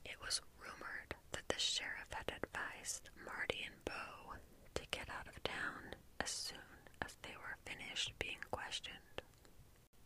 It 0.05 0.15
was 0.23 0.39
rumored 0.63 1.15
that 1.33 1.43
the 1.49 1.59
sheriff 1.59 2.07
had 2.11 2.31
advised 2.39 3.09
Marty 3.25 3.67
and 3.67 3.75
Bo 3.83 4.39
to 4.75 4.83
get 4.91 5.09
out 5.11 5.27
of 5.27 5.43
town 5.43 5.99
as 6.21 6.29
soon 6.29 6.79
as 7.01 7.15
they 7.23 7.35
were 7.35 7.57
finished 7.67 8.13
being 8.19 8.39
questioned. 8.51 9.19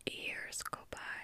Years 0.10 0.64
go 0.72 0.80
by 0.90 1.23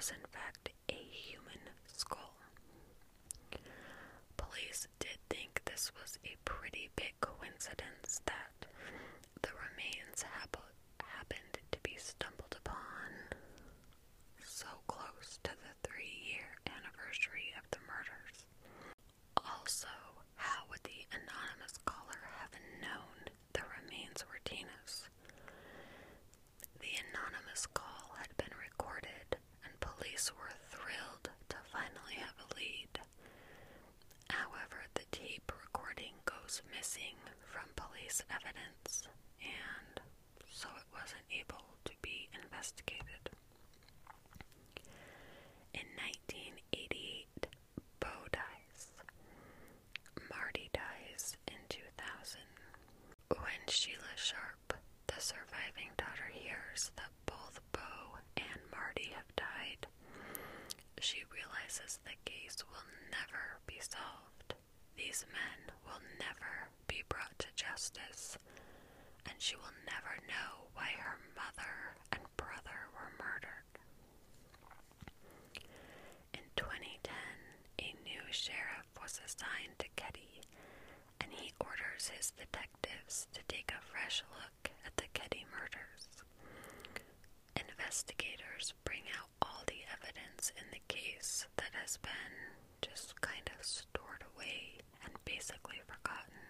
was 0.00 0.10
in 0.16 0.24
fact 0.32 0.70
a 0.88 0.94
human 1.12 1.60
skull. 1.86 2.32
Police 4.38 4.88
did 4.98 5.18
think 5.28 5.60
this 5.66 5.92
was 6.00 6.18
a 6.24 6.36
pretty 6.46 6.88
big 6.96 7.12
coincidence 7.20 8.22
that 8.24 8.64
the 9.42 9.50
remains 9.52 10.22
hap- 10.22 10.56
happened 11.04 11.60
to 11.70 11.78
be 11.82 11.96
stumbled 11.98 12.56
upon 12.64 13.12
so 14.42 14.66
close 14.88 15.38
to 15.44 15.50
the 15.52 15.72
three 15.84 16.16
year 16.32 16.48
anniversary 16.64 17.52
of 17.60 17.68
the 17.70 17.84
murders. 17.84 18.48
Also, 19.36 19.92
how 20.36 20.64
would 20.70 20.80
the 20.84 21.04
anonymous 21.12 21.76
caller 21.84 22.24
have 22.40 22.56
known 22.80 23.28
the 23.52 23.60
remains 23.76 24.24
were 24.24 24.40
Tina's? 24.48 25.04
The 26.80 26.92
anonymous 27.12 27.66
call 27.74 28.16
had 28.18 28.32
been 28.36 28.54
recorded, 28.56 29.36
and 29.64 29.72
police 29.80 30.30
were 30.36 30.52
thrilled 30.70 31.30
to 31.48 31.56
finally 31.72 32.16
have 32.16 32.36
a 32.40 32.54
lead. 32.56 33.00
However, 34.30 34.86
the 34.94 35.04
tape 35.10 35.52
missing 36.74 37.16
from 37.46 37.66
police 37.76 38.22
evidence, 38.30 39.08
and 39.40 40.00
so 40.48 40.68
it 40.76 40.86
wasn't 40.92 41.24
able 41.32 41.64
to 41.84 41.92
be 42.02 42.28
investigated. 42.42 43.30
In 45.74 45.86
1988, 45.96 47.46
Bo 48.00 48.12
dies. 48.32 48.92
Marty 50.30 50.70
dies 50.72 51.36
in 51.48 51.60
2000. 51.68 52.40
When 53.30 53.62
Sheila 53.68 54.14
Sharp, 54.16 54.74
the 55.06 55.20
surviving 55.20 55.90
daughter, 55.96 56.28
hears 56.32 56.90
that 56.96 57.10
both 57.26 57.60
Bo 57.72 58.18
and 58.36 58.60
Marty 58.72 59.12
have 59.14 59.30
died, 59.36 59.86
she 61.00 61.24
realizes 61.32 61.98
the 62.04 62.16
case 62.24 62.58
will 62.68 62.86
never 63.10 63.58
be 63.66 63.78
solved. 63.80 64.29
These 65.00 65.24
men 65.32 65.74
will 65.86 66.02
never 66.20 66.68
be 66.86 67.02
brought 67.08 67.32
to 67.38 67.48
justice, 67.56 68.36
and 69.24 69.34
she 69.38 69.56
will 69.56 69.72
never 69.88 70.14
know 70.28 70.68
why 70.74 70.92
her 71.00 71.16
mother 71.34 71.96
and 72.12 72.20
brother 72.36 72.78
were 72.92 73.08
murdered. 73.16 73.64
In 76.36 76.44
2010, 76.54 77.16
a 77.80 77.96
new 78.04 78.20
sheriff 78.30 78.86
was 79.00 79.20
assigned 79.24 79.78
to 79.80 79.88
Keddie, 79.96 80.44
and 81.20 81.32
he 81.32 81.52
orders 81.60 82.12
his 82.12 82.32
detectives 82.36 83.26
to 83.32 83.40
take 83.48 83.72
a 83.72 83.80
fresh 83.90 84.22
look 84.36 84.70
at 84.84 84.96
the 84.96 85.08
Keddie 85.14 85.46
murders. 85.48 86.20
Investigators 87.56 88.74
bring 88.84 89.02
out 89.16 89.32
all 89.40 89.64
the 89.66 89.80
evidence 89.96 90.52
in 90.60 90.66
the 90.70 90.84
case 90.92 91.46
that 91.56 91.72
has 91.80 91.96
been 91.96 92.36
just 92.82 93.20
kind 93.20 93.50
of 93.58 93.64
stored 93.64 94.24
away 94.36 94.78
and 95.04 95.12
basically 95.24 95.80
forgotten. 95.86 96.40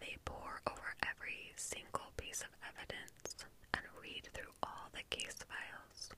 They 0.00 0.16
pore 0.24 0.60
over 0.68 0.94
every 1.06 1.52
single 1.56 2.10
piece 2.16 2.42
of 2.42 2.52
evidence 2.66 3.36
and 3.74 3.82
read 4.02 4.28
through 4.34 4.52
all 4.62 4.88
the 4.92 5.04
case 5.14 5.36
files. 5.46 6.10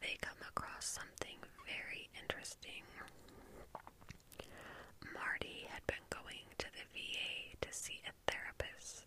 They 0.00 0.16
come 0.20 0.40
across 0.48 0.86
something 0.86 1.38
very 1.66 2.08
interesting. 2.20 2.82
Marty 5.14 5.66
had 5.70 5.84
been 5.86 6.04
going 6.10 6.46
to 6.58 6.66
the 6.72 6.84
VA 6.92 7.56
to 7.60 7.68
see 7.72 8.00
a 8.06 8.12
therapist. 8.30 9.06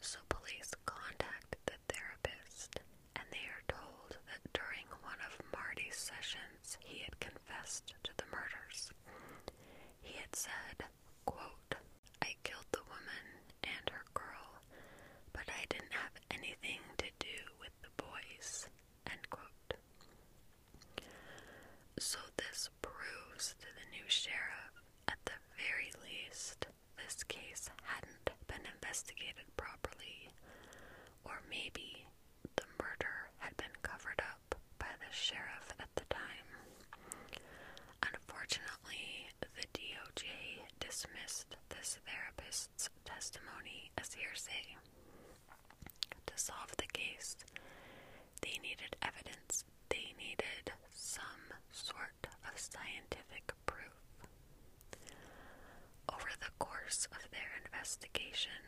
So 0.00 0.18
police 0.28 0.72
contact 0.86 1.56
the 1.66 1.78
therapist 1.88 2.80
and 3.16 3.24
they 3.30 3.46
are 3.48 3.64
told 3.68 4.18
that 4.28 4.42
during 4.52 4.86
one 5.02 5.20
of 5.26 5.32
Marty's 5.52 5.96
sessions 6.16 6.76
he 6.80 7.00
had 7.00 7.18
confessed 7.20 7.94
to 8.04 8.10
the 8.16 8.24
murders. 8.30 8.90
He 10.02 10.14
had 10.18 10.34
said, 10.34 10.84
quote, 11.24 11.74
I 12.20 12.34
killed 12.44 12.68
the 12.72 12.84
woman 12.88 13.26
and 13.64 13.88
her 13.90 14.04
girl, 14.14 14.60
but 15.32 15.48
I 15.48 15.64
didn't 15.70 15.92
have 15.92 16.16
anything 16.30 16.80
to 16.98 17.08
do 17.18 17.38
with 17.60 17.72
the 17.82 17.92
boys, 17.96 18.68
end 19.10 19.24
quote. 19.30 19.74
So 21.98 22.18
this 22.36 22.68
proves 22.82 23.54
to 23.60 23.66
the 23.72 23.86
new 23.96 24.04
sheriff, 24.08 24.74
at 25.08 25.18
the 25.24 25.38
very 25.56 25.92
least, 26.04 26.66
this 26.96 27.24
case 27.24 27.70
hadn't 27.84 28.30
been 28.48 28.64
investigated 28.74 29.46
properly, 29.56 30.30
or 31.24 31.40
maybe 31.48 32.06
the 32.56 32.66
murder 32.80 33.30
had 33.38 33.56
been 33.56 33.74
covered 33.82 34.20
up 34.20 34.54
by 34.78 34.90
the 35.00 35.12
sheriff 35.14 35.68
at 35.80 35.88
the 35.96 36.06
time. 36.10 36.48
Unfortunately, 38.02 39.28
the 39.40 39.64
DOJ 39.74 40.26
dismissed 41.02 41.56
this 41.68 41.98
therapist's 42.06 42.88
testimony 43.04 43.90
as 43.98 44.14
hearsay. 44.14 44.76
To 46.26 46.34
solve 46.36 46.70
the 46.78 46.86
case, 46.92 47.34
they 48.40 48.54
needed 48.62 48.94
evidence, 49.02 49.64
they 49.88 50.14
needed 50.14 50.70
some 50.94 51.58
sort 51.72 52.22
of 52.46 52.54
scientific 52.54 53.50
proof. 53.66 53.98
Over 56.08 56.30
the 56.38 56.54
course 56.62 57.08
of 57.10 57.18
their 57.34 57.50
investigation, 57.66 58.62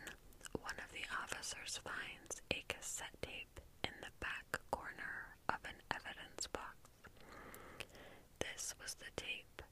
one 0.59 0.79
of 0.83 0.91
the 0.91 1.07
officers 1.23 1.79
finds 1.87 2.43
a 2.51 2.65
cassette 2.67 3.15
tape 3.23 3.61
in 3.85 3.95
the 4.03 4.11
back 4.19 4.59
corner 4.73 5.39
of 5.49 5.63
an 5.71 5.79
evidence 5.95 6.49
box. 6.51 6.75
This 8.41 8.75
was 8.83 8.95
the 8.99 9.13
tape, 9.15 9.63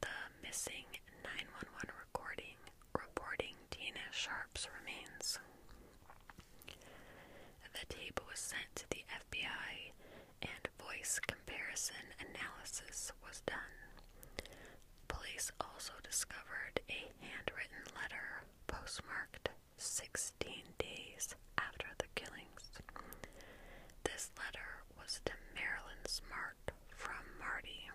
the 0.00 0.16
missing 0.42 0.88
Sharp's 4.16 4.66
remains. 4.80 5.38
The 7.74 7.84
tape 7.94 8.18
was 8.26 8.38
sent 8.40 8.74
to 8.76 8.88
the 8.88 9.04
FBI 9.12 9.92
and 10.40 10.64
voice 10.80 11.20
comparison 11.20 12.00
analysis 12.16 13.12
was 13.22 13.42
done. 13.44 13.76
Police 15.06 15.52
also 15.60 15.92
discovered 16.02 16.80
a 16.88 17.12
handwritten 17.20 17.84
letter 17.92 18.40
postmarked 18.66 19.50
16 19.76 20.64
days 20.78 21.34
after 21.58 21.86
the 21.98 22.08
killings. 22.14 22.72
This 24.04 24.30
letter 24.40 24.80
was 24.98 25.20
to 25.26 25.32
Marilyn 25.54 26.00
Smartt 26.08 26.72
from 26.96 27.20
Marty. 27.38 27.90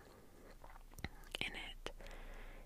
In 1.42 1.52
it, 1.74 1.92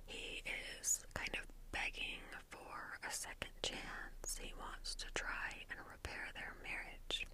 he 0.06 0.44
is 0.44 1.06
kind 1.14 1.32
of 1.40 1.48
begging 1.72 2.20
for 2.52 3.00
a 3.08 3.12
second 3.12 3.55
chance. 3.66 4.38
He 4.40 4.54
wants 4.62 4.94
to 4.96 5.06
try 5.16 5.50
and 5.74 5.80
repair 5.90 6.30
their 6.38 6.54
marriage. 6.62 7.26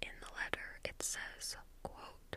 In 0.00 0.14
the 0.24 0.32
letter, 0.32 0.80
it 0.84 0.96
says, 1.02 1.56
quote, 1.82 2.36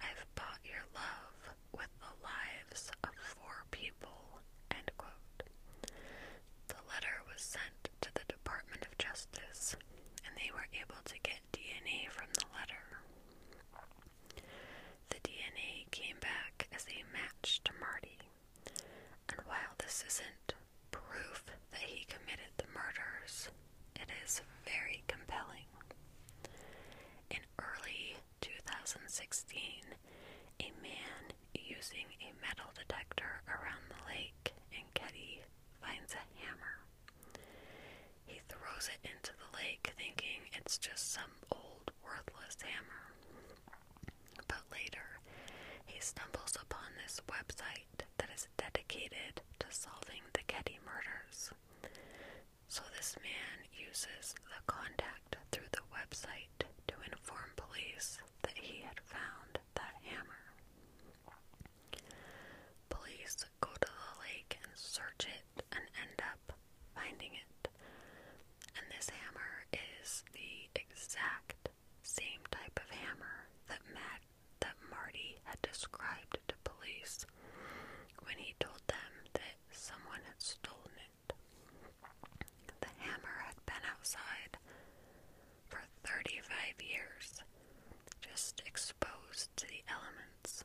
I've 0.00 0.24
bought 0.34 0.64
your 0.64 0.84
love 0.96 1.36
with 1.76 1.92
the 2.00 2.14
lives 2.24 2.88
of 3.04 3.12
four 3.36 3.68
people, 3.70 4.40
end 4.72 4.88
quote. 4.96 5.44
The 6.68 6.80
letter 6.88 7.20
was 7.28 7.42
sent 7.44 7.92
to 8.00 8.08
the 8.14 8.24
Department 8.28 8.86
of 8.88 8.96
Justice, 8.96 9.76
and 10.24 10.32
they 10.40 10.48
were 10.52 10.68
able 10.80 11.00
to 11.04 11.16
get 11.22 11.44
DNA 11.52 12.08
from 12.08 12.28
the 12.32 12.48
letter. 12.56 12.84
The 15.10 15.20
DNA 15.20 15.84
came 15.90 16.16
back 16.20 16.68
as 16.74 16.86
a 16.88 17.04
match 17.12 17.60
to 17.64 17.72
Marty, 17.80 18.16
and 19.28 19.40
while 19.46 19.74
this 19.78 20.04
isn't 20.08 20.54
proof 20.90 21.44
that 21.72 21.80
he 21.80 22.04
committed 22.06 22.52
the 22.56 22.68
murders, 22.74 23.48
it 23.96 24.08
is 24.24 24.40
very 24.64 25.02
compelling. 25.06 25.68
In 27.30 27.40
early 27.58 28.16
2016, 29.54 29.94
a 30.60 30.70
man 30.82 31.22
using 31.54 32.06
a 32.22 32.30
metal 32.42 32.70
detector 32.74 33.42
around 33.46 33.86
the 33.88 34.00
lake 34.10 34.50
in 34.74 34.82
Keddie 34.94 35.42
finds 35.80 36.14
a 36.14 36.24
hammer. 36.42 36.82
He 38.26 38.40
throws 38.50 38.90
it 38.90 38.98
into 39.06 39.30
the 39.38 39.50
lake 39.56 39.94
thinking 39.96 40.42
it's 40.58 40.78
just 40.78 41.12
some 41.12 41.30
old 41.52 41.92
worthless 42.02 42.58
hammer. 42.62 43.04
But 44.48 44.62
later, 44.72 45.22
he 45.86 46.00
stumbles 46.00 46.56
upon 46.60 46.90
this 46.98 47.20
website 47.30 48.02
that 48.18 48.30
is 48.34 48.48
dedicated 48.58 49.42
to 49.60 49.66
solving 49.70 50.22
the 50.32 50.42
Keddie 50.50 50.82
murders. 50.82 51.50
So 52.68 52.82
this 52.96 53.14
man 53.22 53.70
uses 53.70 54.34
the 54.50 54.60
contact 54.66 55.36
through 55.52 55.70
the 55.70 55.86
website 55.94 56.66
to 56.88 56.94
inform 57.06 57.54
police 57.56 58.18
he 58.64 58.80
had 58.82 58.98
found 59.04 59.58
that 59.76 59.94
hammer. 60.08 60.44
Police 62.88 63.44
go 63.60 63.68
to 63.80 63.88
the 63.92 64.12
lake 64.24 64.56
and 64.62 64.72
search 64.74 65.28
it 65.28 65.64
and 65.72 65.84
end 66.00 66.18
up 66.24 66.56
finding 66.94 67.32
it. 67.36 67.68
And 68.76 68.86
this 68.96 69.10
hammer 69.10 69.68
is 70.00 70.24
the 70.32 70.68
exact 70.80 71.68
same 72.02 72.42
type 72.50 72.80
of 72.80 72.88
hammer 72.90 73.48
that 73.68 73.84
Matt 73.92 74.22
that 74.60 74.76
Marty 74.90 75.36
had 75.44 75.60
described 75.62 76.38
to 76.48 76.54
police 76.64 77.26
when 78.24 78.36
he 78.38 78.54
told 78.60 78.80
them 78.88 79.12
that 79.34 79.56
someone 79.70 80.24
had 80.24 80.40
stolen 80.40 80.96
it. 80.96 81.34
The 82.80 82.92
hammer 83.04 83.36
had 83.44 83.58
been 83.66 83.84
outside 83.92 84.56
for 85.68 85.80
35 86.04 86.80
years, 86.80 87.42
just 88.20 88.62
to 89.56 89.66
the 89.66 89.82
elements, 89.88 90.64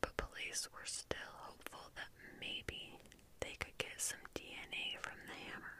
but 0.00 0.16
police 0.16 0.68
were 0.72 0.86
still 0.86 1.32
hopeful 1.46 1.90
that 1.96 2.10
maybe 2.40 2.98
they 3.40 3.56
could 3.58 3.76
get 3.78 3.98
some 3.98 4.20
DNA 4.34 4.98
from 5.02 5.18
the 5.26 5.34
hammer. 5.50 5.78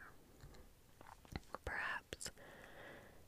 Perhaps 1.65 2.31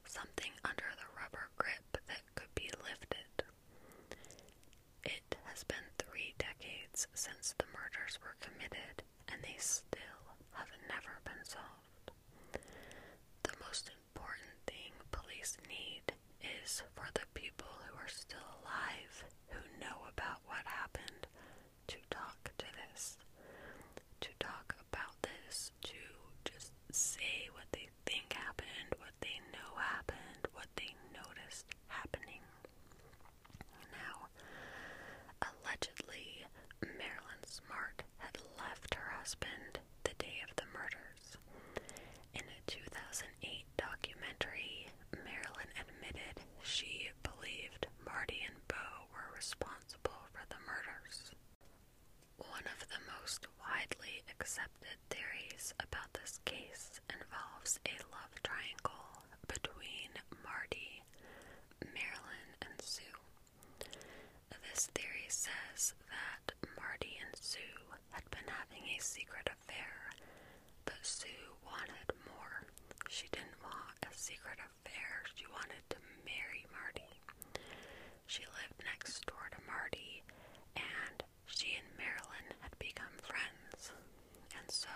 something 0.05 0.51
under 0.65 0.89
the 0.97 1.07
rubber 1.17 1.49
grip 1.57 1.97
that 2.07 2.21
could 2.35 2.53
be 2.55 2.69
lifted. 2.83 3.45
It 5.03 5.35
has 5.45 5.63
been 5.63 5.87
three 5.97 6.33
decades 6.37 7.07
since 7.13 7.55
the 7.57 7.65
murders 7.73 8.19
were 8.21 8.35
committed, 8.39 9.03
and 9.31 9.41
they 9.41 9.55
still 9.57 10.35
have 10.53 10.69
never 10.89 11.19
been 11.23 11.43
solved. 11.43 12.11
The 13.43 13.55
most 13.65 13.89
important 13.89 14.55
thing 14.67 14.91
police 15.11 15.57
need 15.67 16.13
is 16.63 16.83
for 16.95 17.07
the 17.13 17.27
people 17.33 17.71
who 17.87 17.95
are 17.97 18.07
still 18.11 18.47
alive, 18.61 19.25
who 19.49 19.61
know 19.79 19.97
about 20.09 20.41
what 20.45 20.65
happened, 20.65 21.27
to 21.87 21.97
talk 22.09 22.51
to 22.57 22.65
this, 22.77 23.17
to 24.21 24.29
talk 24.39 24.75
about 24.89 25.15
this, 25.21 25.71
to 25.83 25.99
just 26.45 26.71
say 26.91 27.49
what 27.53 27.67
they 27.71 27.87
think 28.05 28.33
happened, 28.33 28.91
what 28.97 29.15
they 29.21 29.37
know 29.53 29.71
happened, 29.77 30.47
what 30.53 30.67
they 30.75 30.91
noticed 31.13 31.65
happening. 31.87 32.41
Now, 33.91 34.27
allegedly, 35.41 36.45
Marilyn 36.81 37.43
Smartt 37.45 38.03
had 38.17 38.37
left 38.57 38.95
her 38.95 39.09
husband 39.19 39.79
the 40.03 40.15
day 40.17 40.41
of 40.47 40.55
the 40.55 40.67
murders. 40.73 41.37
In 42.33 42.41
a 42.45 42.59
2008 42.67 43.65
documentary, 43.77 44.87
Marilyn 45.23 45.71
admitted 45.79 46.43
she 46.63 47.09
believed 47.23 47.87
Marty 48.05 48.39
and 48.45 48.55
Bo 48.67 49.07
were 49.13 49.35
responsible 49.35 50.21
for 50.31 50.43
the 50.49 50.59
murders. 50.65 51.31
One 52.37 52.65
of 52.67 52.87
the 52.89 53.01
most 53.19 53.47
widely 53.59 54.23
accepted 54.41 54.97
theories 55.13 55.69
about 55.79 56.09
this 56.17 56.39
case 56.45 56.97
involves 57.13 57.77
a 57.85 57.93
love 58.09 58.33
triangle 58.41 59.21
between 59.45 60.09
Marty, 60.41 61.05
Marilyn, 61.93 62.49
and 62.65 62.73
Sue. 62.81 63.17
This 64.65 64.89
theory 64.97 65.29
says 65.29 65.93
that 66.09 66.57
Marty 66.73 67.21
and 67.21 67.35
Sue 67.37 67.77
had 68.09 68.25
been 68.33 68.49
having 68.49 68.81
a 68.89 68.97
secret 68.97 69.45
affair, 69.45 70.09
but 70.89 70.97
Sue 71.05 71.53
wanted 71.61 72.09
more. 72.25 72.65
She 73.13 73.29
didn't 73.29 73.61
want 73.61 74.01
a 74.09 74.13
secret 74.17 74.57
affair, 74.57 75.21
she 75.37 75.45
wanted 75.53 75.85
to 75.93 76.01
marry 76.25 76.65
Marty. 76.73 77.13
She 78.25 78.41
lived 78.57 78.81
next 78.89 79.21
door 79.29 79.45
to 79.53 79.61
Marty, 79.69 80.25
and 80.75 81.21
she 81.45 81.77
and 81.77 81.89
Marilyn 81.97 82.47
had 82.65 82.73
become 82.79 83.13
friends. 83.21 83.91
And 84.57 84.60
so, 84.71 84.87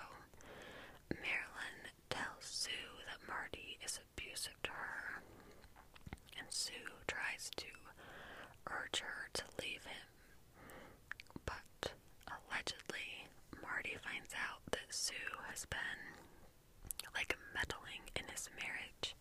Marilyn 1.12 1.92
tells 2.10 2.46
Sue 2.46 2.96
that 3.08 3.28
Marty 3.28 3.78
is 3.84 4.00
abusive 4.00 4.56
to 4.64 4.72
her, 4.72 5.22
and 6.40 6.48
Sue 6.50 6.96
tries 7.08 7.52
to 7.58 7.66
urge 8.72 9.00
her 9.00 9.28
to 9.34 9.44
leave 9.62 9.84
him. 9.84 10.08
But 11.46 11.92
allegedly, 12.32 13.28
Marty 13.62 13.98
finds 14.02 14.34
out 14.34 14.64
that 14.72 14.88
Sue 14.90 15.36
has 15.52 15.66
been 15.66 16.00
like 17.14 17.36
meddling 17.54 18.04
in 18.16 18.24
his 18.32 18.50
marriage. 18.60 19.16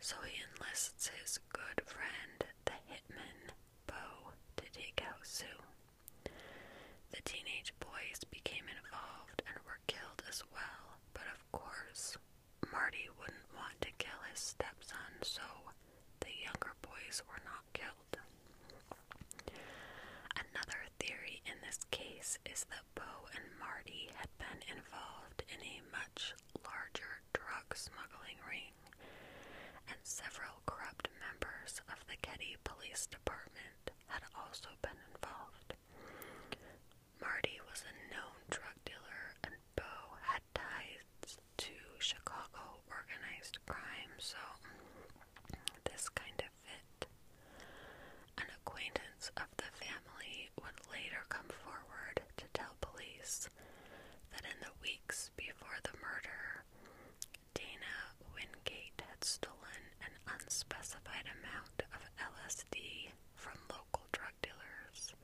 So 0.00 0.16
he 0.24 0.40
enlists 0.48 1.10
his 1.20 1.38
good 1.52 1.84
friend, 1.84 2.44
the 2.64 2.72
hitman, 2.88 3.52
Bo, 3.86 4.32
to 4.56 4.64
take 4.72 5.02
out 5.06 5.20
Sue. 5.22 5.60
The 6.24 7.22
teenage 7.24 7.72
boys 7.80 8.24
became 8.30 8.64
involved 8.68 9.31
killed 9.86 10.22
as 10.28 10.42
well, 10.52 10.98
but 11.14 11.24
of 11.32 11.40
course, 11.52 12.16
Marty 12.70 13.08
wouldn't 13.18 13.48
want 13.56 13.80
to 13.80 13.90
kill 13.98 14.20
his 14.30 14.40
stepson, 14.40 15.12
so 15.22 15.42
the 16.20 16.32
younger 16.44 16.74
boys 16.82 17.22
were 17.28 17.40
not 17.44 17.64
killed. 17.72 18.14
Another 20.36 20.82
theory 20.98 21.42
in 21.46 21.56
this 21.64 21.78
case 21.90 22.38
is 22.46 22.64
that 22.70 22.84
Bo 22.94 23.28
and 23.34 23.44
Marty 23.58 24.08
had 24.16 24.30
been 24.38 24.60
involved 24.68 25.44
in 25.48 25.60
a 25.60 25.82
much 25.92 26.34
larger 26.64 27.20
drug 27.32 27.66
smuggling 27.74 28.38
ring, 28.48 28.72
and 29.88 29.98
several 30.02 30.62
corrupt 30.66 31.08
members 31.20 31.80
of 31.92 31.98
the 32.08 32.16
Keddie 32.22 32.56
Police 32.64 33.06
Department 33.06 33.90
had 34.08 34.22
also 34.36 34.68
been 34.82 34.98
involved. 35.12 35.74
Marty 37.20 37.58
was 37.68 37.82
a 37.86 37.94
known 38.12 38.38
drug 38.50 38.76
dealer, 38.84 39.22
and 39.44 39.54
Bo 39.76 39.92
had 40.22 40.42
ties 40.54 41.36
to 41.58 41.74
Chicago 41.98 42.82
organized 42.90 43.58
crime, 43.66 44.12
so 44.18 44.36
this 45.84 46.08
kind 46.10 46.38
of 46.40 46.50
fit. 46.66 47.06
An 48.38 48.48
acquaintance 48.60 49.30
of 49.36 49.48
the 49.56 49.70
family 49.78 50.50
would 50.60 50.78
later 50.92 51.22
come 51.28 51.48
forward 51.64 52.22
to 52.36 52.44
tell 52.52 52.74
police 52.80 53.48
that 54.32 54.44
in 54.44 54.58
the 54.60 54.74
weeks 54.82 55.30
before 55.36 55.78
the 55.84 55.96
murder, 56.02 56.64
Dana 57.54 57.94
Wingate 58.34 59.02
had 59.08 59.22
stolen 59.24 59.82
an 60.02 60.14
unspecified 60.38 61.26
amount 61.38 61.78
of 61.94 62.02
LSD 62.18 63.12
from 63.36 63.58
local 63.70 64.04
drug 64.12 64.34
dealers. 64.42 65.14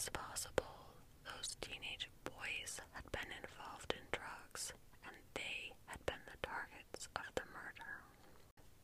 is 0.00 0.08
possible 0.10 0.88
those 1.28 1.56
teenage 1.60 2.08
boys 2.24 2.80
had 2.96 3.04
been 3.12 3.28
involved 3.36 3.92
in 3.92 4.00
drugs 4.12 4.72
and 5.04 5.12
they 5.34 5.76
had 5.84 6.00
been 6.06 6.22
the 6.24 6.40
targets 6.40 7.08
of 7.16 7.28
the 7.36 7.44
murder. 7.52 7.92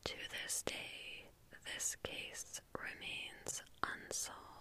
To 0.05 0.17
this 0.47 0.61
day, 0.61 1.25
this 1.75 1.97
case 2.03 2.61
remains 2.79 3.63
unsolved. 3.83 4.56